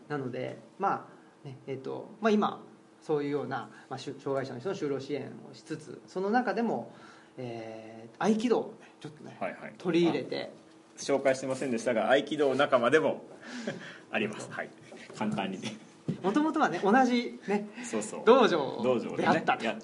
[0.10, 1.08] なので、ま
[1.46, 2.62] あねえっとまあ、今
[3.02, 6.92] そういうような、まあ、障害者の人の就労支援をしつつその中でも、
[7.38, 9.74] えー合気道をねちょっとね、はいはい。
[9.78, 10.52] 取り入れて。
[10.98, 13.22] 紹介してませんでしたが合気道仲間でも
[14.10, 14.50] あります。
[14.52, 14.70] はい。
[15.16, 15.62] 簡単に。
[15.62, 15.87] ね
[16.24, 18.22] もともとはね同じ、ね、そうそう。
[18.26, 19.78] 道場道場であったいや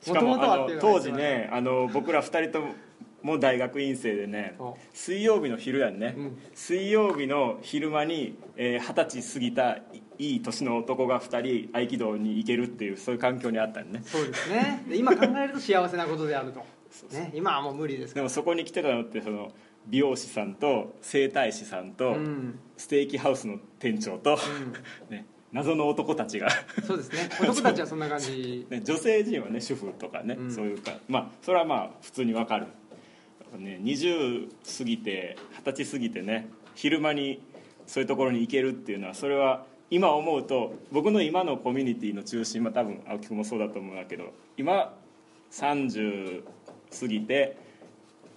[0.00, 0.38] しかも
[0.80, 2.64] 当時ねあの僕ら2人と
[3.22, 6.38] も大学院生でねそ水曜日の昼やんね、うん。
[6.54, 14.02] 水曜日の昼間にえー二十、歳過ぎたいいい年の男が2人合気道に行けるっていうそういう環境にあったんね。
[14.04, 14.84] そうですね。
[14.88, 16.64] で今考えると幸せなことであると。
[17.12, 18.14] ね、今はもう無理です。
[18.14, 19.52] でもそこに来てたのってその
[19.86, 22.58] 美容師さんと整体師さんと、うん。
[22.76, 24.38] ステーキハウスの店長と、
[25.08, 26.48] ね、謎の男たちが。
[26.86, 27.28] そうですね。
[27.40, 28.66] 男たちはそんな感じ。
[28.70, 30.50] ね、女性陣はね主婦とかね、うん。
[30.50, 32.66] そういうかまあそれはまあ普通にわかる、
[33.58, 37.42] ね、20過ぎて二十歳過ぎてね昼間に
[37.86, 44.94] そういうところに行けるっていうのはそれは今思うと僕の今のコミュニティの中心まあ多分青木君もそうだと思うんだけど今
[45.50, 46.44] 30
[47.00, 47.56] 過ぎて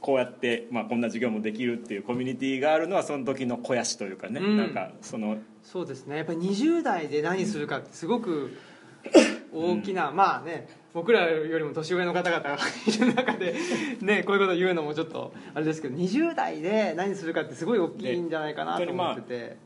[0.03, 4.57] こうやって、まあ、こんな授業もできるっていうコミュニティがあるのはその時の肥やしというかね、うん。
[4.57, 6.17] なんかそのそうですね。
[6.17, 8.57] やっぱり20代で何するかってすごく
[9.53, 13.55] 大きな、まあね僕らよりも年上の方々がいる中で、
[14.01, 19.57] ね、こういうことを言うのもちょっとあれですけど20代で何するかってすごい大きいんじゃないかなと思ってて、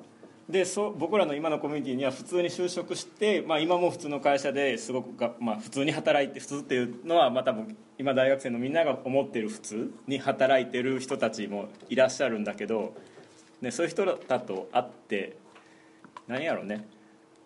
[0.49, 12.93] でそう僕らの今のコミュニティには普通に就職して、まあ、今も普通の会社ですごくが、まあ、普通に働いて普通っていうのは、まあ、多分今大学生のみんなが思ってる普通に働いてる人たちもいらっしゃるんだけど、
[13.59, 15.35] ね、そういう人だと会って
[16.27, 16.87] 何やろうね。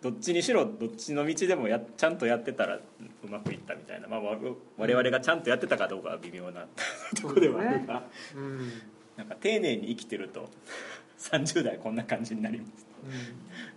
[0.01, 2.81] どっちにしろどっちの道でもやちゃんとやってたらう
[3.29, 4.35] まくいったみたいな、まあ、わ
[4.77, 6.65] 我々がちゃんとやってたかどうかは微妙な
[7.21, 8.03] ところではあるが、
[8.35, 8.71] うん。
[9.15, 10.49] なんか丁寧に生きてると
[11.19, 12.87] 30代こんな感じになります。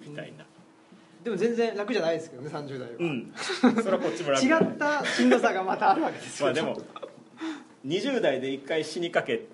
[0.06, 0.46] みたいな。
[1.22, 3.32] でも全然楽じゃないですけどね30代は、うん、
[3.82, 6.46] それはこっちも楽違ったしんどさがまたあるわけですよ。
[6.46, 6.76] まあでも
[7.86, 9.46] 20代で一回死にかけ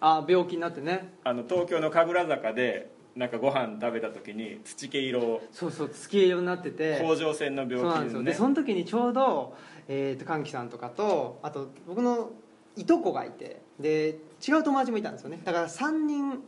[0.00, 1.14] あ病気になってね。
[1.24, 7.00] あの東京の神楽坂でなんかご飯食べた時に土毛色をそうそう月色になってて。
[7.00, 8.22] 甲状腺の病そうなんですよ。
[8.22, 9.56] でその時にちょうど、
[9.88, 12.30] えー、と歓喜さんとかとあと僕の
[12.76, 15.40] いとこがいてで違う友達もいたんですよね。
[15.44, 16.42] だから3人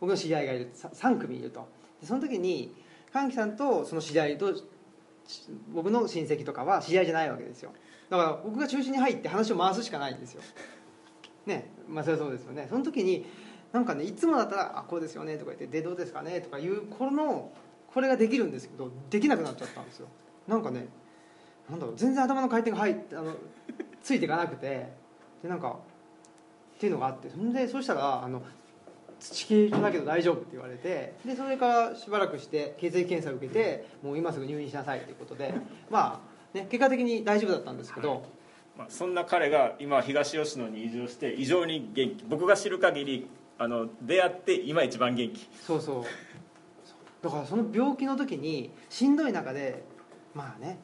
[0.00, 1.68] 僕の知り合いがいる 3, 組いると。
[2.00, 2.74] でその時に
[3.12, 4.64] 歓喜さんとその知り合いとし
[5.72, 7.72] 僕の親戚とかは知り合いじゃないわけですよ。
[8.08, 10.42] だから僕が中心に入って話を回すしかないんですよ。
[11.46, 11.70] ね。
[11.88, 12.66] まあそれはそうですよね。
[12.68, 13.24] その時に
[13.72, 17.50] なんかねいつもだったら「あこうですよね」とか言って「でどうですかね」とかいうこの
[17.92, 20.08] これができるんですけどできなくなっちゃったんですよ。
[20.48, 20.88] なんかね
[21.68, 23.34] なんだろう全然頭の回転が入ってあの
[24.02, 24.88] ついていかなくて
[25.42, 25.76] でなんか
[26.76, 28.42] っていうのがあってそんでそうしたらあの
[29.20, 35.54] 土系だけど大丈夫って言われてでそれからしばらくして血液検査を受けてもう今すぐ入院しなさいということで
[35.90, 36.22] ま
[36.54, 38.24] あね結果的に大丈夫だったんですけど、
[38.78, 42.24] まあ、そんな彼が今東吉野に移住して異常に元気。
[42.24, 43.28] 僕が知る限り
[43.62, 45.46] あの出会って今一番元気。
[45.66, 46.04] そうそう。
[47.22, 49.84] だからその病気の時にしんどい中で
[50.34, 50.78] まあね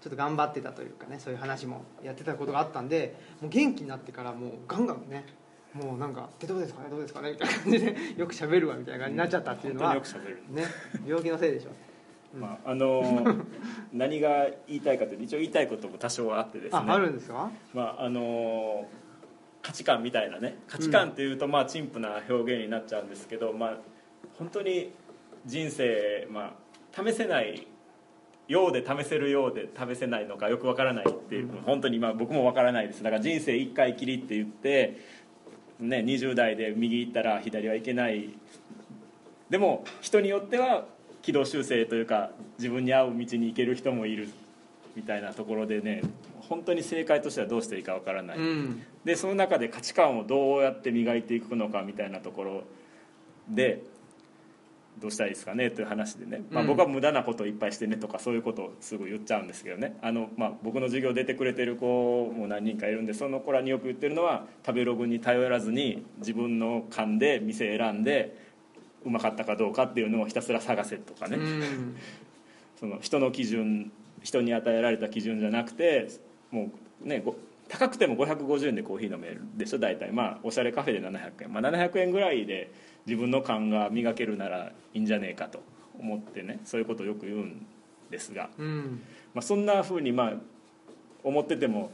[0.00, 5.24] ちょっと頑張ってたというかねそういう話もやってたことがあったんでもう元気になってからもうガンガンね
[5.72, 6.88] もうなんか「でどうですかね？
[6.90, 10.02] どうですかね」みたいな感じで よく喋るわみたいな感じになっちゃったっていうのはね
[11.06, 11.70] 病気のせいでしょ。
[12.36, 13.36] まああの
[13.92, 16.78] 何が言いたいかというと一応言いたいことも多少あってですね。
[16.84, 17.50] ああるんですか？
[17.72, 18.86] まああの
[19.62, 23.76] 価値観みたいなね価値観っていうとまあ陳腐な表現になっちゃうんですけど、まあ
[24.38, 24.92] 本当に
[25.46, 26.54] 人生、ま
[26.96, 27.66] あ、試せない
[28.48, 33.02] ようで試せるようで試せないのかよくわからないっていう、本当にまあ僕もわからないです。
[33.02, 34.98] だから人生一回きりって言って、
[35.80, 38.30] ね、20代で右行ったら左はいけない。
[39.48, 40.86] でも人によっては
[41.22, 44.28] 軌道修正というか自分に合う道に行ける人もいる
[44.96, 46.02] みたいなところでね
[46.48, 48.82] 本当に正解としてはどうしていいかわからない、うん。
[49.04, 52.64] でその中で価値観をどうやって磨いていくのかみたいなところ
[53.48, 53.82] で
[55.00, 56.68] どうしたらいいですかねという話でね、まあ、うん。
[56.68, 59.96] 僕は無駄なことをいっぱいしてねとかそういうことをすぐ言っちゃうんですけどね。
[60.02, 68.36] あの、まあ、僕の授業出てくれてる子も何人かいるんでその子らによく言ってるのは食べログに頼らずに自分の勘で店選んで
[69.04, 71.96] うまかったかどうかっていうのをひたすら探せとかね、うん。
[72.78, 73.90] その人の基準
[74.22, 76.08] 人に与えられた基準じゃなくて
[76.52, 76.70] も
[77.04, 77.34] うねご
[77.68, 80.12] 高くても550円でコーヒー飲めるでしょ大体。
[80.12, 82.70] まあおしゃれカフェで700円、まあ、700円ぐらいで
[83.06, 85.62] 自分の勘が磨けるならいいんじゃねえかと
[85.98, 87.66] 思ってねそういうことをよく言うん
[88.10, 89.02] ですが、うん。
[89.34, 90.32] まあ、そんなふうにまあ
[91.24, 91.90] 思ってても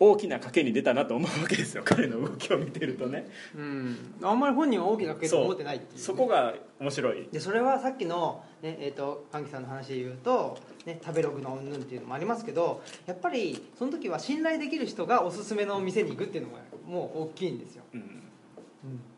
[0.00, 1.82] 大きな賭けに出たなと思うわけですよ。
[1.86, 3.28] 彼の動きを見てるとね。
[3.56, 4.14] うん。
[4.22, 5.98] あんまり本人は大きな賭けと思ってないっていうね。
[6.00, 7.28] そこが面白い。
[7.32, 18.22] でそれはさっきの、ねえー、と歓喜さんの話で言うと、ね、食べログのうんぬんっていうのもありますけどやっぱりその時は信頼できる人がおすすめの店に行くっていうのがもう大きいんですよ、うん。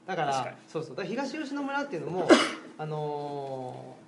[0.07, 0.57] だから確かに。
[0.66, 0.97] そうそう。
[0.97, 2.28] だから東吉野村っていうのも
[2.78, 4.01] あのー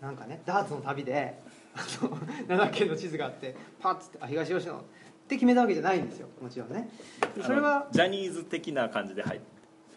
[0.00, 1.38] なんかねダーツの旅で
[1.74, 2.16] あの
[2.66, 4.82] 7県の地図があってパッつってあ東吉野
[5.28, 6.88] って決めたわけじゃないんですよもちろんね。
[7.36, 7.86] でそれは。
[7.92, 9.40] ジャニーズ的な感じで入っ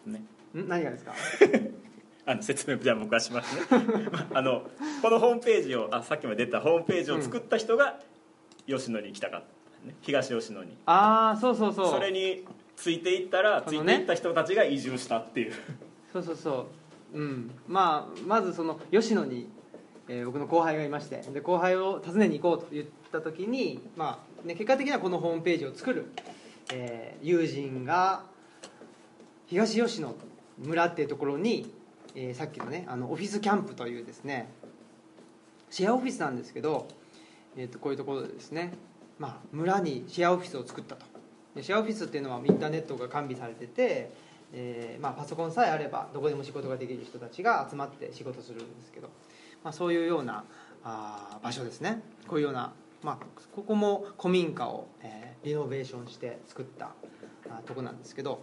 [0.04, 0.22] てね。
[0.54, 0.68] ん？
[0.68, 1.12] 何がですか？
[2.24, 3.62] あの説明じゃあ僕はしますね。
[4.34, 4.62] あの
[5.00, 7.98] このホームページをあさっきも出たホームページを作った人が
[8.66, 10.76] 吉野に行きたかった、ね、東吉野に。
[10.86, 11.90] ああそうそうそう。
[11.90, 12.44] それに
[12.76, 15.52] ついていったら、ついていった人たちが移住したっていう。
[16.12, 16.66] そうそうそ
[17.14, 17.18] う。
[17.18, 17.50] うん。
[17.66, 19.48] まあまずその吉野に、
[20.08, 21.16] えー僕の後輩がいまして。
[21.32, 26.12] で後輩を訪ねに行こうと言った時に、まあね、結果的にはこのホームページを作る、
[26.72, 28.24] えー友人が
[29.46, 30.14] 東吉野
[30.58, 31.72] 村っていうところに、
[32.14, 34.48] えーさっきのねあのオフィスキャンプというですね
[35.72, 36.86] シェアオフィスなんですけど、
[37.56, 38.74] えー、とこういうところでですね、
[39.18, 41.06] まあ、村にシェアオフィスを作ったと。
[41.62, 44.12] シェアオフィスっていうのはインターネットが完備されてて、
[44.52, 49.08] えーまあ、パソコンさえあればどこでも仕事ができる人たちが集まって仕事するんですけど、
[49.64, 50.44] まあ、そういうような
[50.84, 52.02] あ場所ですね。
[52.28, 52.72] こういうような、
[53.02, 53.18] まあ、
[53.54, 56.92] ここも古民家を、えーリノベーションして作った
[57.50, 58.40] あとこなんですけど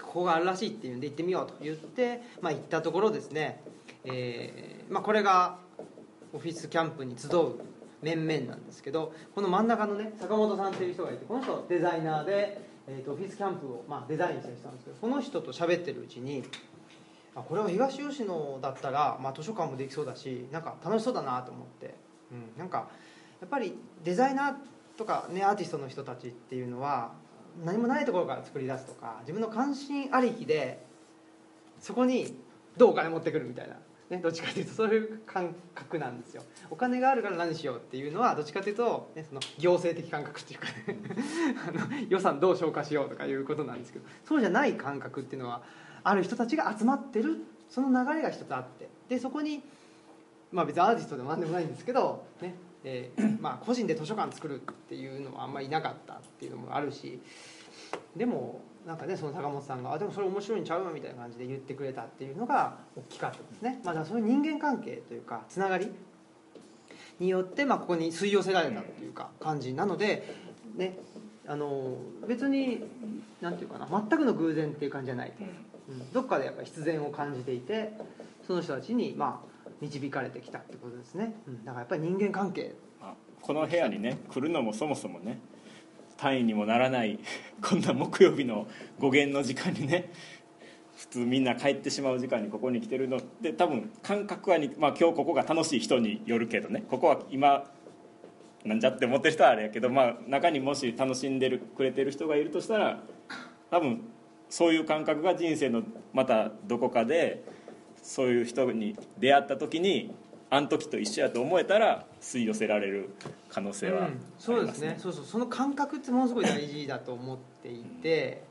[0.00, 3.62] ここがあるらしいっていうんで行ってみようと言って、まあ、行ったところですね、
[4.04, 5.58] えーまあ、これが
[6.32, 7.60] オフィスキャンプに集う
[8.02, 16.42] 面々なんですけどこの真ん中のね坂本さんっていう人がいてこの人デザイナーで、えーとオフィスキャンプを、まあ、デザインしてたんですけどこの人と喋ってるうちに
[17.36, 21.94] あこれは東吉野だったら、まあ、図書館もできそうだしなんか楽しそうだなと思って、
[22.32, 22.88] うん、なんか
[23.42, 24.54] やっぱりデザイナー
[24.96, 27.10] とか、ね、アーティストの人たちっていうのは
[27.64, 30.86] 何もないところから作り出すとか自分の関心ありきで
[31.80, 32.36] そこに
[32.76, 33.74] どうお金持ってくるみたいな、
[34.10, 36.44] ね、どっちかというとそういう感覚なんですよ。
[36.70, 40.74] お金があるから何しようっていうのはどっちかというと、ね、その行政的感覚っていうかね
[41.68, 45.62] あの予算どう消化しようとかいうことなんですけどそうじゃない感覚っていうのは
[46.04, 47.38] ある人たちが集まってる
[47.68, 49.64] その流れが一つあってでそこに
[50.52, 52.54] まあ別にアーティストでも何でもないんですけど、ね
[52.84, 57.20] えー まあ、個人で図書館作るっていうのはあんまりいなかったっていうのもあるし
[58.16, 65.92] でもなんかねその坂本さんが「あでもそれ面白いんちゃう?」みたいな感じで言ってくれたっていうのが大きかったですね、まあ、だそういう人間関係というかつながり
[67.20, 70.34] によって、まあ、ここに吸い寄せられたっていうか感じなので、
[70.74, 70.98] ね、
[71.46, 72.82] あの別に
[73.40, 75.32] なんていうかな全くの偶然っていう感じじゃない、
[75.88, 77.92] うん、どっかでやっぱ必然を感じていて
[78.46, 79.51] その人たちにまあ
[79.82, 82.74] 導かれてきたってことですね、うん、だからやっぱり人間関係。
[83.40, 85.40] この部屋にね来るのもそもそもね
[86.16, 87.18] 単位にもならない
[87.60, 88.68] こんな木曜日の
[89.00, 90.10] 語源の時間にね
[90.96, 97.68] 普通みんな帰ってしまう時間にここに来てるので多分感覚はに、まあ、今日ここが楽しい人によるけどねここは今
[98.64, 103.02] なんじゃって思ってる人はあれやけど、まあ、中にもし楽しんでるくれてる人がいるとしたら
[103.70, 104.02] 多分
[104.48, 107.42] そういう感覚が人生のまたどこかで
[108.02, 110.14] そういう人に出会った時に
[110.50, 113.14] あの時と一緒やと思えたら吸い寄せられる
[113.48, 114.96] 可能性はありうんそうですね。
[114.98, 115.24] そうそう。
[115.24, 118.42] その感覚ってものすごい大事だと思っていて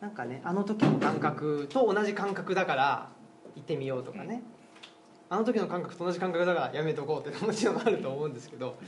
[0.00, 3.08] なんかねあの時の感覚と同じ感覚だから
[3.54, 4.42] 行ってみようとかね。
[5.30, 8.78] あの時の感覚と同じ感覚だからやめとこうってもちろんあると思うんですけど、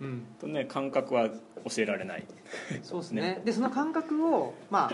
[0.00, 2.26] うん、とね感覚は教えられない。
[2.82, 3.40] そうですね。
[3.44, 4.92] でその感覚をまあ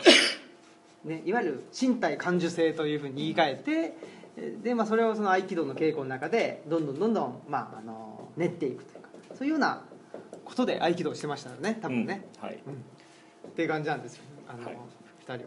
[1.05, 3.95] ね、いわゆる身体感受性というふうに言い換えてえ
[4.37, 9.85] で、まあ、それをその合気道の稽古の中でどんどんどんどん、まあ、あの練っていくというかそういうような
[10.45, 12.59] ことで合気道をしてましたよね多分ね、うんはい。
[12.67, 12.73] うん。
[12.73, 14.23] っていう感じなんですよ。
[14.49, 14.75] あの、はい。
[14.75, 14.79] 2
[15.25, 15.47] 人はね。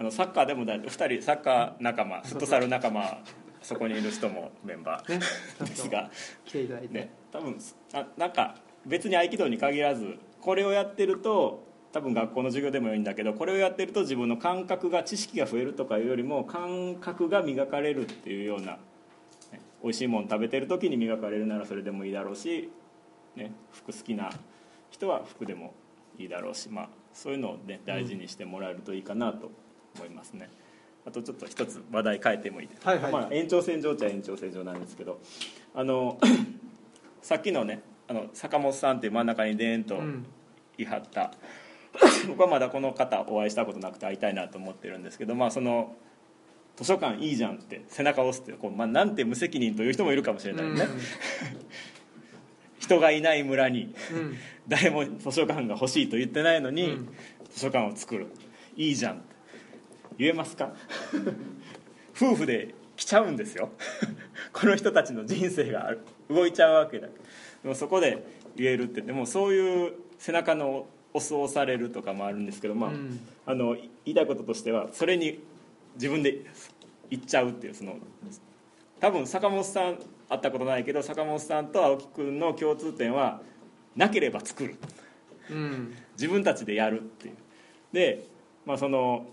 [0.00, 3.18] あのサッカーでもだ2人サッカー仲間フットサル仲間
[3.62, 6.08] そこにいる人もメンバねーですが、
[6.44, 7.58] 来ていただいて、ね、多分
[7.92, 8.54] あなんか
[8.86, 18.72] 別に合気道に限らずこれをやってると多分学校の授業でもいいんだけどこれをやってると自分の感覚が知識が増えるとかいうよりも感覚が磨かれるっていうような、
[19.52, 22.70] ね、美味しいもの食べてる時に磨かれるならそれでもいいだろうし、
[23.36, 24.30] ね、服好きな
[24.90, 25.72] 人は服でも
[26.18, 29.50] いいだろうし、まあ、そういうのを、ね、大事にしてもらえるといいかなと
[29.96, 30.50] 思いますね。
[31.06, 33.12] あとちょっと一つ話題変えてもいいですか、はいはい。
[33.12, 35.20] まあ、延長線上っちゃ延長線上なんですけど
[35.74, 36.18] あの
[37.22, 40.26] さっきのねあの坂本さんっていう真ん中にでーんとうん。
[40.82, 41.32] いはった、
[42.28, 45.96] 僕はまだこの方お会いしたことなくて会いたいなと思ってるんですけどまあその
[46.76, 50.86] 図書館いいじゃんって背中を押すってこう、まあ、なんて無責任という人もいるかもしれないよね、
[52.78, 54.36] 人がいない村にうんうん。
[54.68, 57.08] 誰も図書館が欲しいと言ってないのに、うん。
[57.50, 58.28] 図書館を作る。
[58.76, 59.22] いいじゃんって
[60.18, 60.72] 言えますか？
[62.14, 63.70] 夫婦で来ちゃうんですよ。
[64.52, 66.00] この人たちの人生がある。
[66.28, 67.08] 動いちゃうわけだ。
[67.62, 68.24] でもそこで
[68.56, 73.20] 言えるってでもそういう背中の押す押されるとかもあるんですけど、まあうん。
[73.46, 75.40] あの言いたいこととしてはそれに
[75.94, 76.44] 自分で
[77.10, 77.96] 言っちゃうっていうその
[79.00, 79.98] 多分坂本さん
[80.28, 83.40] 会ったことないけど坂本さんと青木君の共通点は
[83.96, 84.76] なければ作る。
[85.50, 85.94] うん。
[86.12, 87.34] 自分たちでやるっていう。
[87.92, 88.24] で
[88.66, 89.26] まあその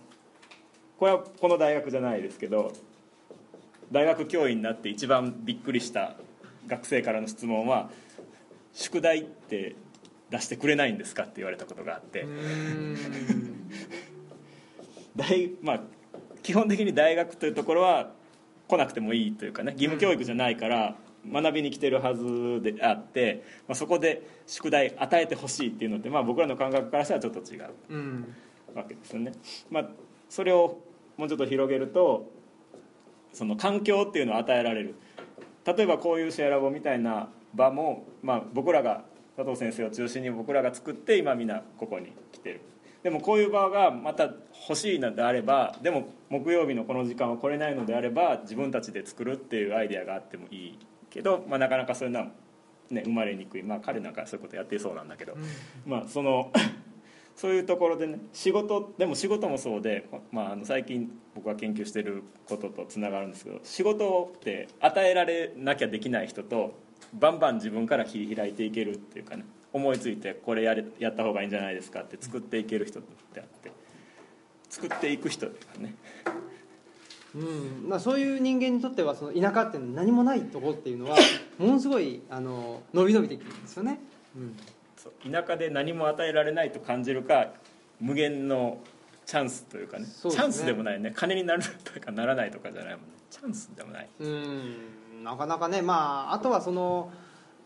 [0.97, 2.71] これはこの大学じゃないですけど
[3.91, 6.15] 大学教員になって一番びっくりした
[6.67, 7.89] 学生からの質問は
[8.73, 9.75] 「宿題って
[10.29, 12.25] 出してくれないんですか?」って言われたことがあって、
[15.15, 15.81] 大まあ
[16.43, 18.11] 基本的に大学というところは
[18.67, 20.95] 来なくてもいいというかね義務教育じゃないから
[21.31, 28.35] 学びに来てるはずであって、まあ、そこで宿題与えてほしいっていうのって、まあ、僕らの感覚からしたらちょっと違ううん
[28.75, 29.31] わけですよね、
[29.69, 29.89] まあ、
[30.29, 30.79] それを
[31.17, 32.29] もうちょっと広げると
[33.33, 34.95] その環境っていうのを与えられる。
[35.65, 39.03] 例えばこういうシェアラボみたいな場も、まあ、僕らが
[39.35, 42.61] 佐藤先生を中心に僕らが作って今みんなここに来てる。
[43.03, 44.31] でもこういう場がまた
[44.67, 50.79] 欲しいのであればでも木曜日のこの時間は来れないのであれば自分たちで作るっていうアイデアがあってもいい
[51.11, 52.27] けど、まあ、なかなかそういうのは、
[52.89, 55.35] ね、生まれにくい、まあ、彼なんかそういうことやっていそうなんだけど、
[55.85, 56.51] まあその
[57.35, 66.73] そういうところでね仕事でも仕事もそうで、まあ、あの最近僕が研究してることとつながるんですけど仕事って与えられなきゃできない人と
[67.19, 73.03] バンバン自分から切り開いていけるっていうかね思いついてこれやれやった方がいいんじゃないですかって作っていける人っ
[73.33, 73.71] てあって
[74.69, 75.95] 作っていく人っていうかね。
[77.35, 81.17] うんまあ、そういう人間にとってはその田舎って何もないところっていうのは
[81.59, 83.99] ものすごいあの伸び伸びできるんですよね、
[84.37, 84.55] うん、
[84.95, 87.51] そう田舎で何も与えられないと感じるか
[87.99, 88.79] 無限の
[89.25, 90.05] チャンスというかね。
[90.05, 90.11] ね。
[90.11, 91.11] チャンスでもないね。
[91.15, 93.07] 金になるとかならないとかじゃないもんね。
[93.29, 94.09] チャンスでもない。
[94.19, 94.75] うん
[95.25, 97.11] なかなかねまああとはその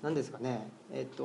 [0.01, 1.24] 何ですかねえっと、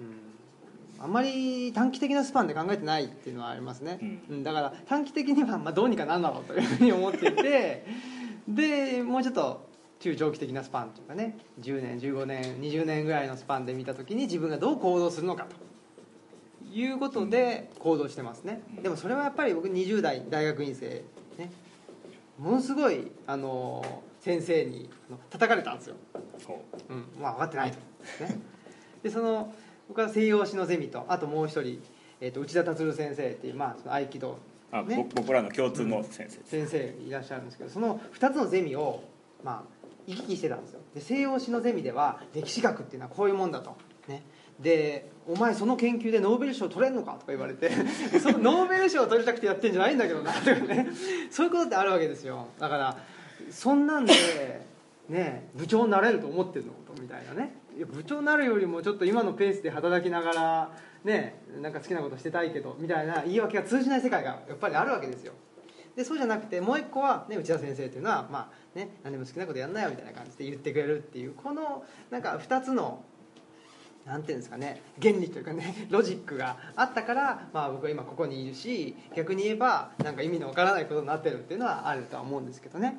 [0.00, 4.22] うん、あんまり短期的なスパンで考えてないっていうのはありますね、うん。
[4.30, 7.86] うんだから短期的にはまあどうにかなんだろうというふうに思っていて
[8.48, 9.68] でもうちょっと
[10.00, 15.68] 中長期的なスパンというかね10年15年20年ぐらいのスパンで見た時に自分がどう行動するのかと。
[16.70, 18.60] いうことで行動してますね。
[18.82, 21.02] でもそれはやっぱり僕20代大学院生
[21.38, 21.50] ね。
[22.38, 24.90] ものすごいあの先生に
[25.30, 25.96] 叩かれたんですよ、
[26.38, 26.92] そう。
[26.92, 27.76] うん、まあ分かってないと、
[28.24, 28.38] ね、
[29.02, 29.52] でその
[29.88, 31.80] 僕は西洋史のゼミとあともう一人、
[32.20, 34.38] えー、と内田達先生っていう、まあ、その合気道。
[34.70, 34.96] あ、ね。
[35.14, 39.02] ぼ僕らの共通の先生です、先生いらっしゃるんですけどその2つのゼミを、
[39.42, 40.80] まあ、行き来してたんですよ。
[40.94, 43.76] で西洋史のゼミでは歴史学っていうのはこういうもんだと、
[44.08, 44.22] ね、
[44.60, 47.70] で「お前その研究でノーベル賞取れんのか?」とか言われて
[48.20, 50.88] 「そのノーベル賞取りたくてやってんじゃないんだけどな」とかね。
[51.30, 52.48] そういうことってあるわけですよ。
[52.58, 52.98] だから
[53.50, 54.12] そんなんで
[55.08, 56.72] ね部長になれると思ってるの？
[56.94, 57.56] とみたいなね。
[57.76, 60.70] いや部長になるよりもちょっと今のペースで働きながら
[61.04, 65.32] ねなんか好きなことしてたいけどみたいな言い訳が通じない世界がやっぱりあるわけですよ。
[65.94, 73.02] でそうじゃなくてもう一個は、ね、内田先生っていうのは、まあね、何でも好きなことやんなよみたいな感じで言ってくれるっていうこのなんか2つの
[74.06, 82.96] なんていうんですかね原理というかね ロジックがあったから、まあ、僕は今ここにいるし逆に言えばなんか意味のわからないことになってるっていうのはあるとは思うんですけどね、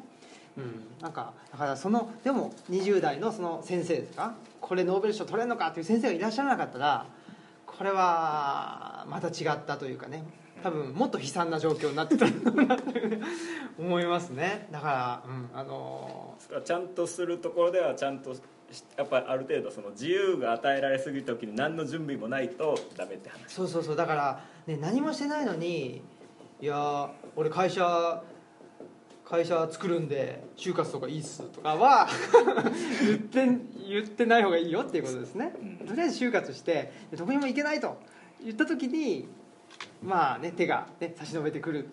[0.57, 7.05] うん、なんかだからそのでも20代のその先生ですかこれノーベル賞取れるのかっていう先生がいらっしゃらなかったら
[7.65, 10.23] これはまた違ったというかね。
[10.61, 12.83] 多分もっと悲惨な状況になってたなと
[13.79, 14.67] 思いますね。
[14.71, 16.35] だから、うん、あの
[16.65, 18.41] ちゃんとするところではちゃんとし
[18.97, 23.53] やっぱりある程度その自由が与えられすぎる時に何の準備もないとダメって話。
[23.53, 23.95] そうそうそう。
[23.95, 26.01] だから、ね、何もしてないのに
[26.61, 28.21] 「いやー俺会社
[29.29, 32.07] 会社作るんで就活とかいいっす」とかは
[33.05, 33.47] 言って
[33.87, 35.87] 言ってない方がいいよっていうことですね、うん。
[35.87, 37.97] とりあえず就活してでどこにも行けないと。
[38.43, 39.27] 言った時に
[40.01, 41.89] まあね手が、ね、差し伸べてくる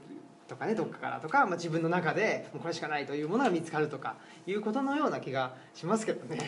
[0.46, 4.16] とかねどっかからとか、まあ、自分の中でもうこれしかないというものが見つかるとか
[4.46, 6.38] いうことのような気がしますけどね。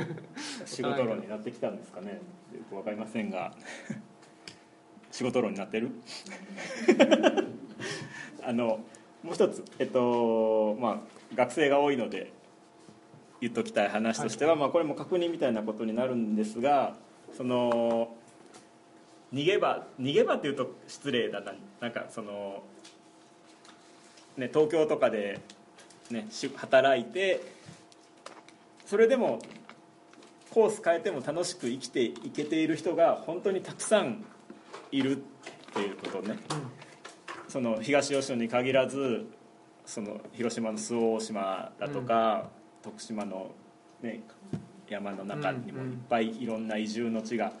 [0.64, 2.20] 仕事論になってきたんですかね。
[2.54, 3.52] よく分かりませんが。
[5.12, 5.90] 仕事論になってる？
[8.42, 8.80] あの
[9.24, 10.98] もう一つえっとまあ
[11.34, 12.30] 学生が多いので
[13.40, 16.94] 言っときたい話としては、まあ、これも確認みたいなことになるんですが
[17.36, 18.14] その
[19.32, 21.54] 逃げ場逃げ場っていうと失礼だな。
[21.80, 22.62] なんかその、
[24.36, 25.40] ね、東京とかで、
[26.10, 27.42] ね、し働いて
[28.86, 29.40] それでも
[30.50, 34.24] コース変えても楽しく生きていけている人が本当にたくさん
[34.92, 35.20] いるっ
[35.74, 36.38] ていうことね、
[37.54, 39.26] その東吉野に限らず
[39.86, 42.48] その広島の周防大島だとか、
[42.82, 43.52] 徳島の、
[44.02, 44.22] ね、
[44.88, 47.52] 山の中にもいっぱいいろんな移住の地が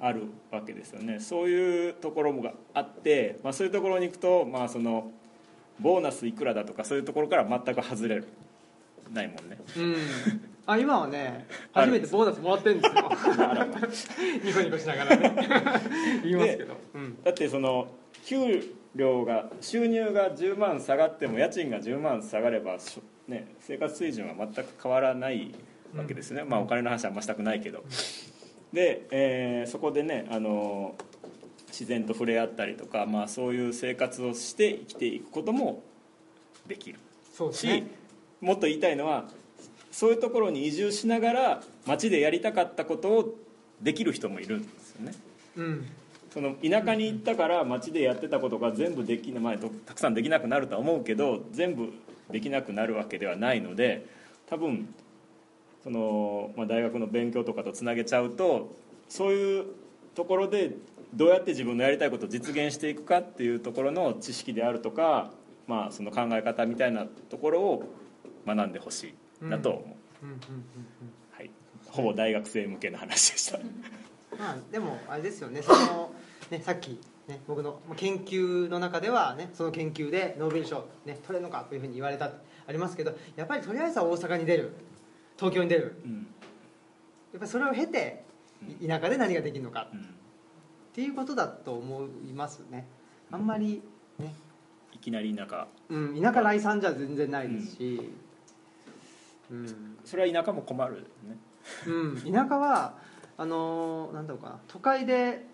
[0.00, 1.20] あるわけですよね。
[1.20, 5.10] そういうところもがあって、まあ、そういうところに行くと、まあ、その
[5.78, 8.28] ボーナスいくらだとかそういうところから全く外れる
[9.12, 9.58] ないもんね。
[9.76, 9.96] うん。
[10.64, 13.10] あ今はね初めてボーナスもらってるんですよ。
[14.42, 15.34] ニコニコしながらね。
[16.24, 17.88] 言いますけど、うん、だってその
[18.24, 22.78] 給料が収入が10万下がっても家賃が10万下がれば、
[23.28, 25.54] ね、生活水準は全く変わらない
[25.96, 27.84] わけですね、まあお金の話はあんましたくないけど。
[28.72, 30.96] で、えーそこでねあの
[31.68, 35.82] 自然と触れ合ったりとか、まあ、そういう生活をして生きていくことも
[36.68, 37.00] できる。
[37.32, 37.86] し、そうですね。
[38.40, 39.28] もっと言いたいのは
[39.90, 43.34] そういうところに移住しながら町でやりたかったことを
[43.82, 45.14] できる人もいるんですよね。
[45.56, 45.86] うん
[46.34, 51.92] その田舎に行ったから町でやってたことが全部できな、まあ、とたくさんできなくなるとは思うけど全部
[52.28, 54.04] できなくなるわけではないので
[54.46, 54.92] 多分
[55.84, 58.74] その、まあ、大学の勉強とかとつなげちゃうと
[59.08, 59.66] そういう
[60.16, 60.72] ところで
[61.14, 65.30] どうやって自分のやりたいことを実現していくかっていうところの知識であるとか、
[65.68, 67.84] まあ、その考え方みたいなところを
[68.44, 69.84] 学んでほしいなと思う、
[70.24, 70.30] うん。
[70.30, 70.34] うん。
[70.34, 70.40] うん。
[71.30, 71.50] はい、
[71.86, 73.60] ほぼ大学生向けの話でした。
[74.34, 76.12] うんまあでもあれですよねその
[76.50, 82.32] ね さっきね僕のまあ研究の中ではねその研究でノーベル賞ね取れるのかというふうに言われた
[82.66, 84.72] ありますけどやっぱりとりあえずは大阪に出る
[85.36, 86.00] 東京に出る。
[86.04, 86.14] うん。
[86.14, 88.24] やっぱりそれを経て
[88.80, 89.88] い田舎で何ができるのか。
[89.92, 90.00] うん。
[90.00, 90.04] っ
[90.94, 92.86] ていうことだと思いますね。
[93.30, 93.82] あんまり
[94.18, 94.32] ね、
[94.92, 98.12] いきなりなんかうん、田舎来産じゃ全然ないですし、
[99.50, 99.96] うん。
[100.04, 101.36] それは田舎も困るね。
[101.86, 102.96] うん、田舎は
[103.36, 104.58] あのーなんだろうかな。
[104.68, 105.46] 都会で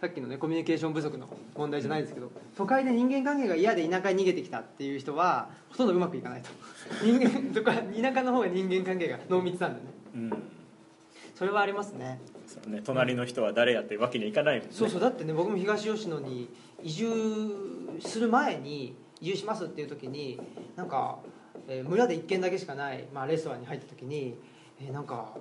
[0.00, 6.50] さっきのねコミュニケーション不足の問題じゃないですけど都会で人間関係が嫌で田舎に逃げてきたっていう人はほとんどうまくいかないと。
[7.02, 9.86] 人間とか田舎の方が人間関係が濃密なんでね。
[10.14, 10.42] うん。
[11.34, 12.18] それはありますね。
[12.46, 14.72] そうね隣の人は誰やっていうわけにはいかないもんね。
[14.72, 16.48] そうそうだってね僕も東吉野に
[16.82, 17.06] 移住
[18.00, 20.38] する前に移住しますっていう時に
[20.76, 21.18] なんか、
[21.68, 24.34] えー村で1軒だけしかない、まあ、レストランに入った時に、
[24.80, 25.36] えーなんか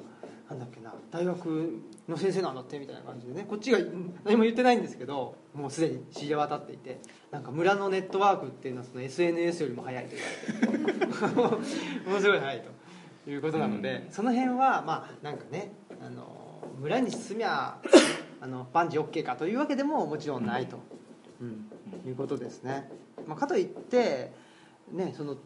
[0.49, 3.45] なんだっけな大学の先生なんだってみたいな感じでね。
[3.49, 6.99] こっちがうん何も言ってないんですけどもうすでに知れ渡っていて
[7.31, 11.05] なんか村のネットワークっていうのはその SNS よりも早いと言われて
[12.07, 12.63] ものすごい早い
[13.23, 14.11] ということなので、うん。
[14.11, 17.79] その辺はまあなんかねあの村に住みゃ
[18.39, 20.77] あの万事 OK かというわけでももちろんないと、
[21.41, 21.71] うん。
[22.07, 22.89] いうことですね、
[23.25, 24.31] まあ、かといって
[24.91, 25.37] ねその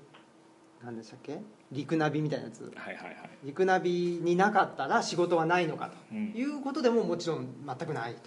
[0.84, 1.40] 何でしたっけ？
[1.72, 2.72] 陸ナビみたいなやつ。
[2.76, 3.16] はいはいはい。
[3.44, 6.32] 陸ナビになかったら仕事はないのかうん。
[6.32, 8.18] ということでももちろん全くないうん。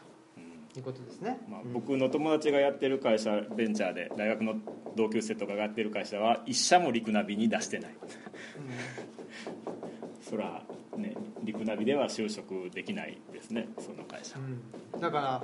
[0.72, 1.72] ということですね、まあう、ん。
[1.72, 4.56] 僕の友達がやってる会社ベンチャーで大学の
[4.96, 7.94] 同級生とかがやってる会社は一社も陸ナビに出してない。
[10.28, 10.62] そら
[10.96, 14.38] ね陸ナビでは就職できないですねその会社。
[14.38, 15.00] うん。
[15.00, 15.42] だから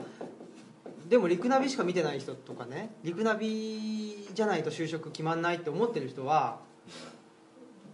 [1.09, 6.61] でも陸ナビしか見てない人とかね陸ナビじゃないと就職決まんないって思ってる人は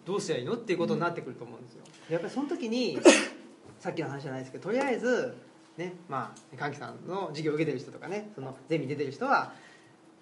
[0.04, 1.82] どうすりゃいいのっていうことになってくると思うんですよ。
[2.10, 2.98] やっぱりその時に
[3.80, 5.34] さっきの話じゃないですけどとりあえず
[5.76, 9.52] ねまあ歓喜さんの授業を受けてる人とかねそのゼミ出てる人は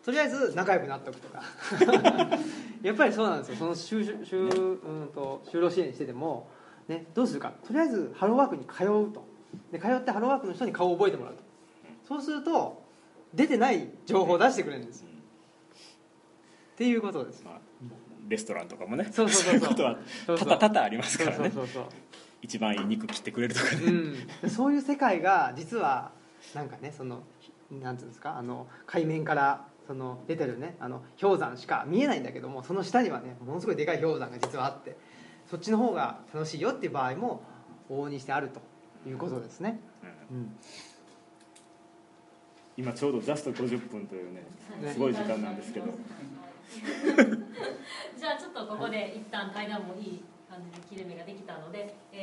[0.05, 1.43] とりあえず仲良くなっておくとか。
[2.83, 3.57] やっぱりそうなんですよ。
[3.57, 6.49] その就就うんと就労支援してても、
[6.89, 7.53] ね、どうするか。
[7.64, 9.25] とりあえずハローワークに通うと。
[9.70, 11.43] で通ってハローワークの人に顔を覚えてもらうと。
[12.05, 12.83] そうすると
[13.33, 15.09] 出てない情報を出してくれるんですよ。
[15.09, 17.45] っていうことです。
[17.45, 17.61] まあ、
[18.33, 19.05] レストランとかもね。
[19.12, 19.55] そうそうそうそう。
[19.55, 20.49] いうことはそうそう。
[20.49, 21.51] 多々多々ありますからね。
[21.51, 21.85] そうそうそう
[22.43, 23.83] 一番いい肉切ってくれるとかね、
[24.43, 26.11] うん、そういう世界が実は
[26.55, 27.22] なんかねその
[27.70, 34.97] なんていうんですかあの海面からその出てるねあの氷山しか見えないんだけどもその下にはねものすごいでかい氷山が実はあって
[35.51, 37.43] そっちの方が楽しいよっていう場合も
[37.89, 38.61] 往々にしてあると
[39.09, 39.80] いうことですね、
[40.30, 40.37] うん。
[40.39, 40.57] うん、
[42.76, 44.43] 今ちょうどジャスト50分というね
[44.80, 45.87] ねすごい時間なんですけど
[48.16, 52.23] じゃあちょっとここで一旦対談もいい感じで切れ目ができたので、えー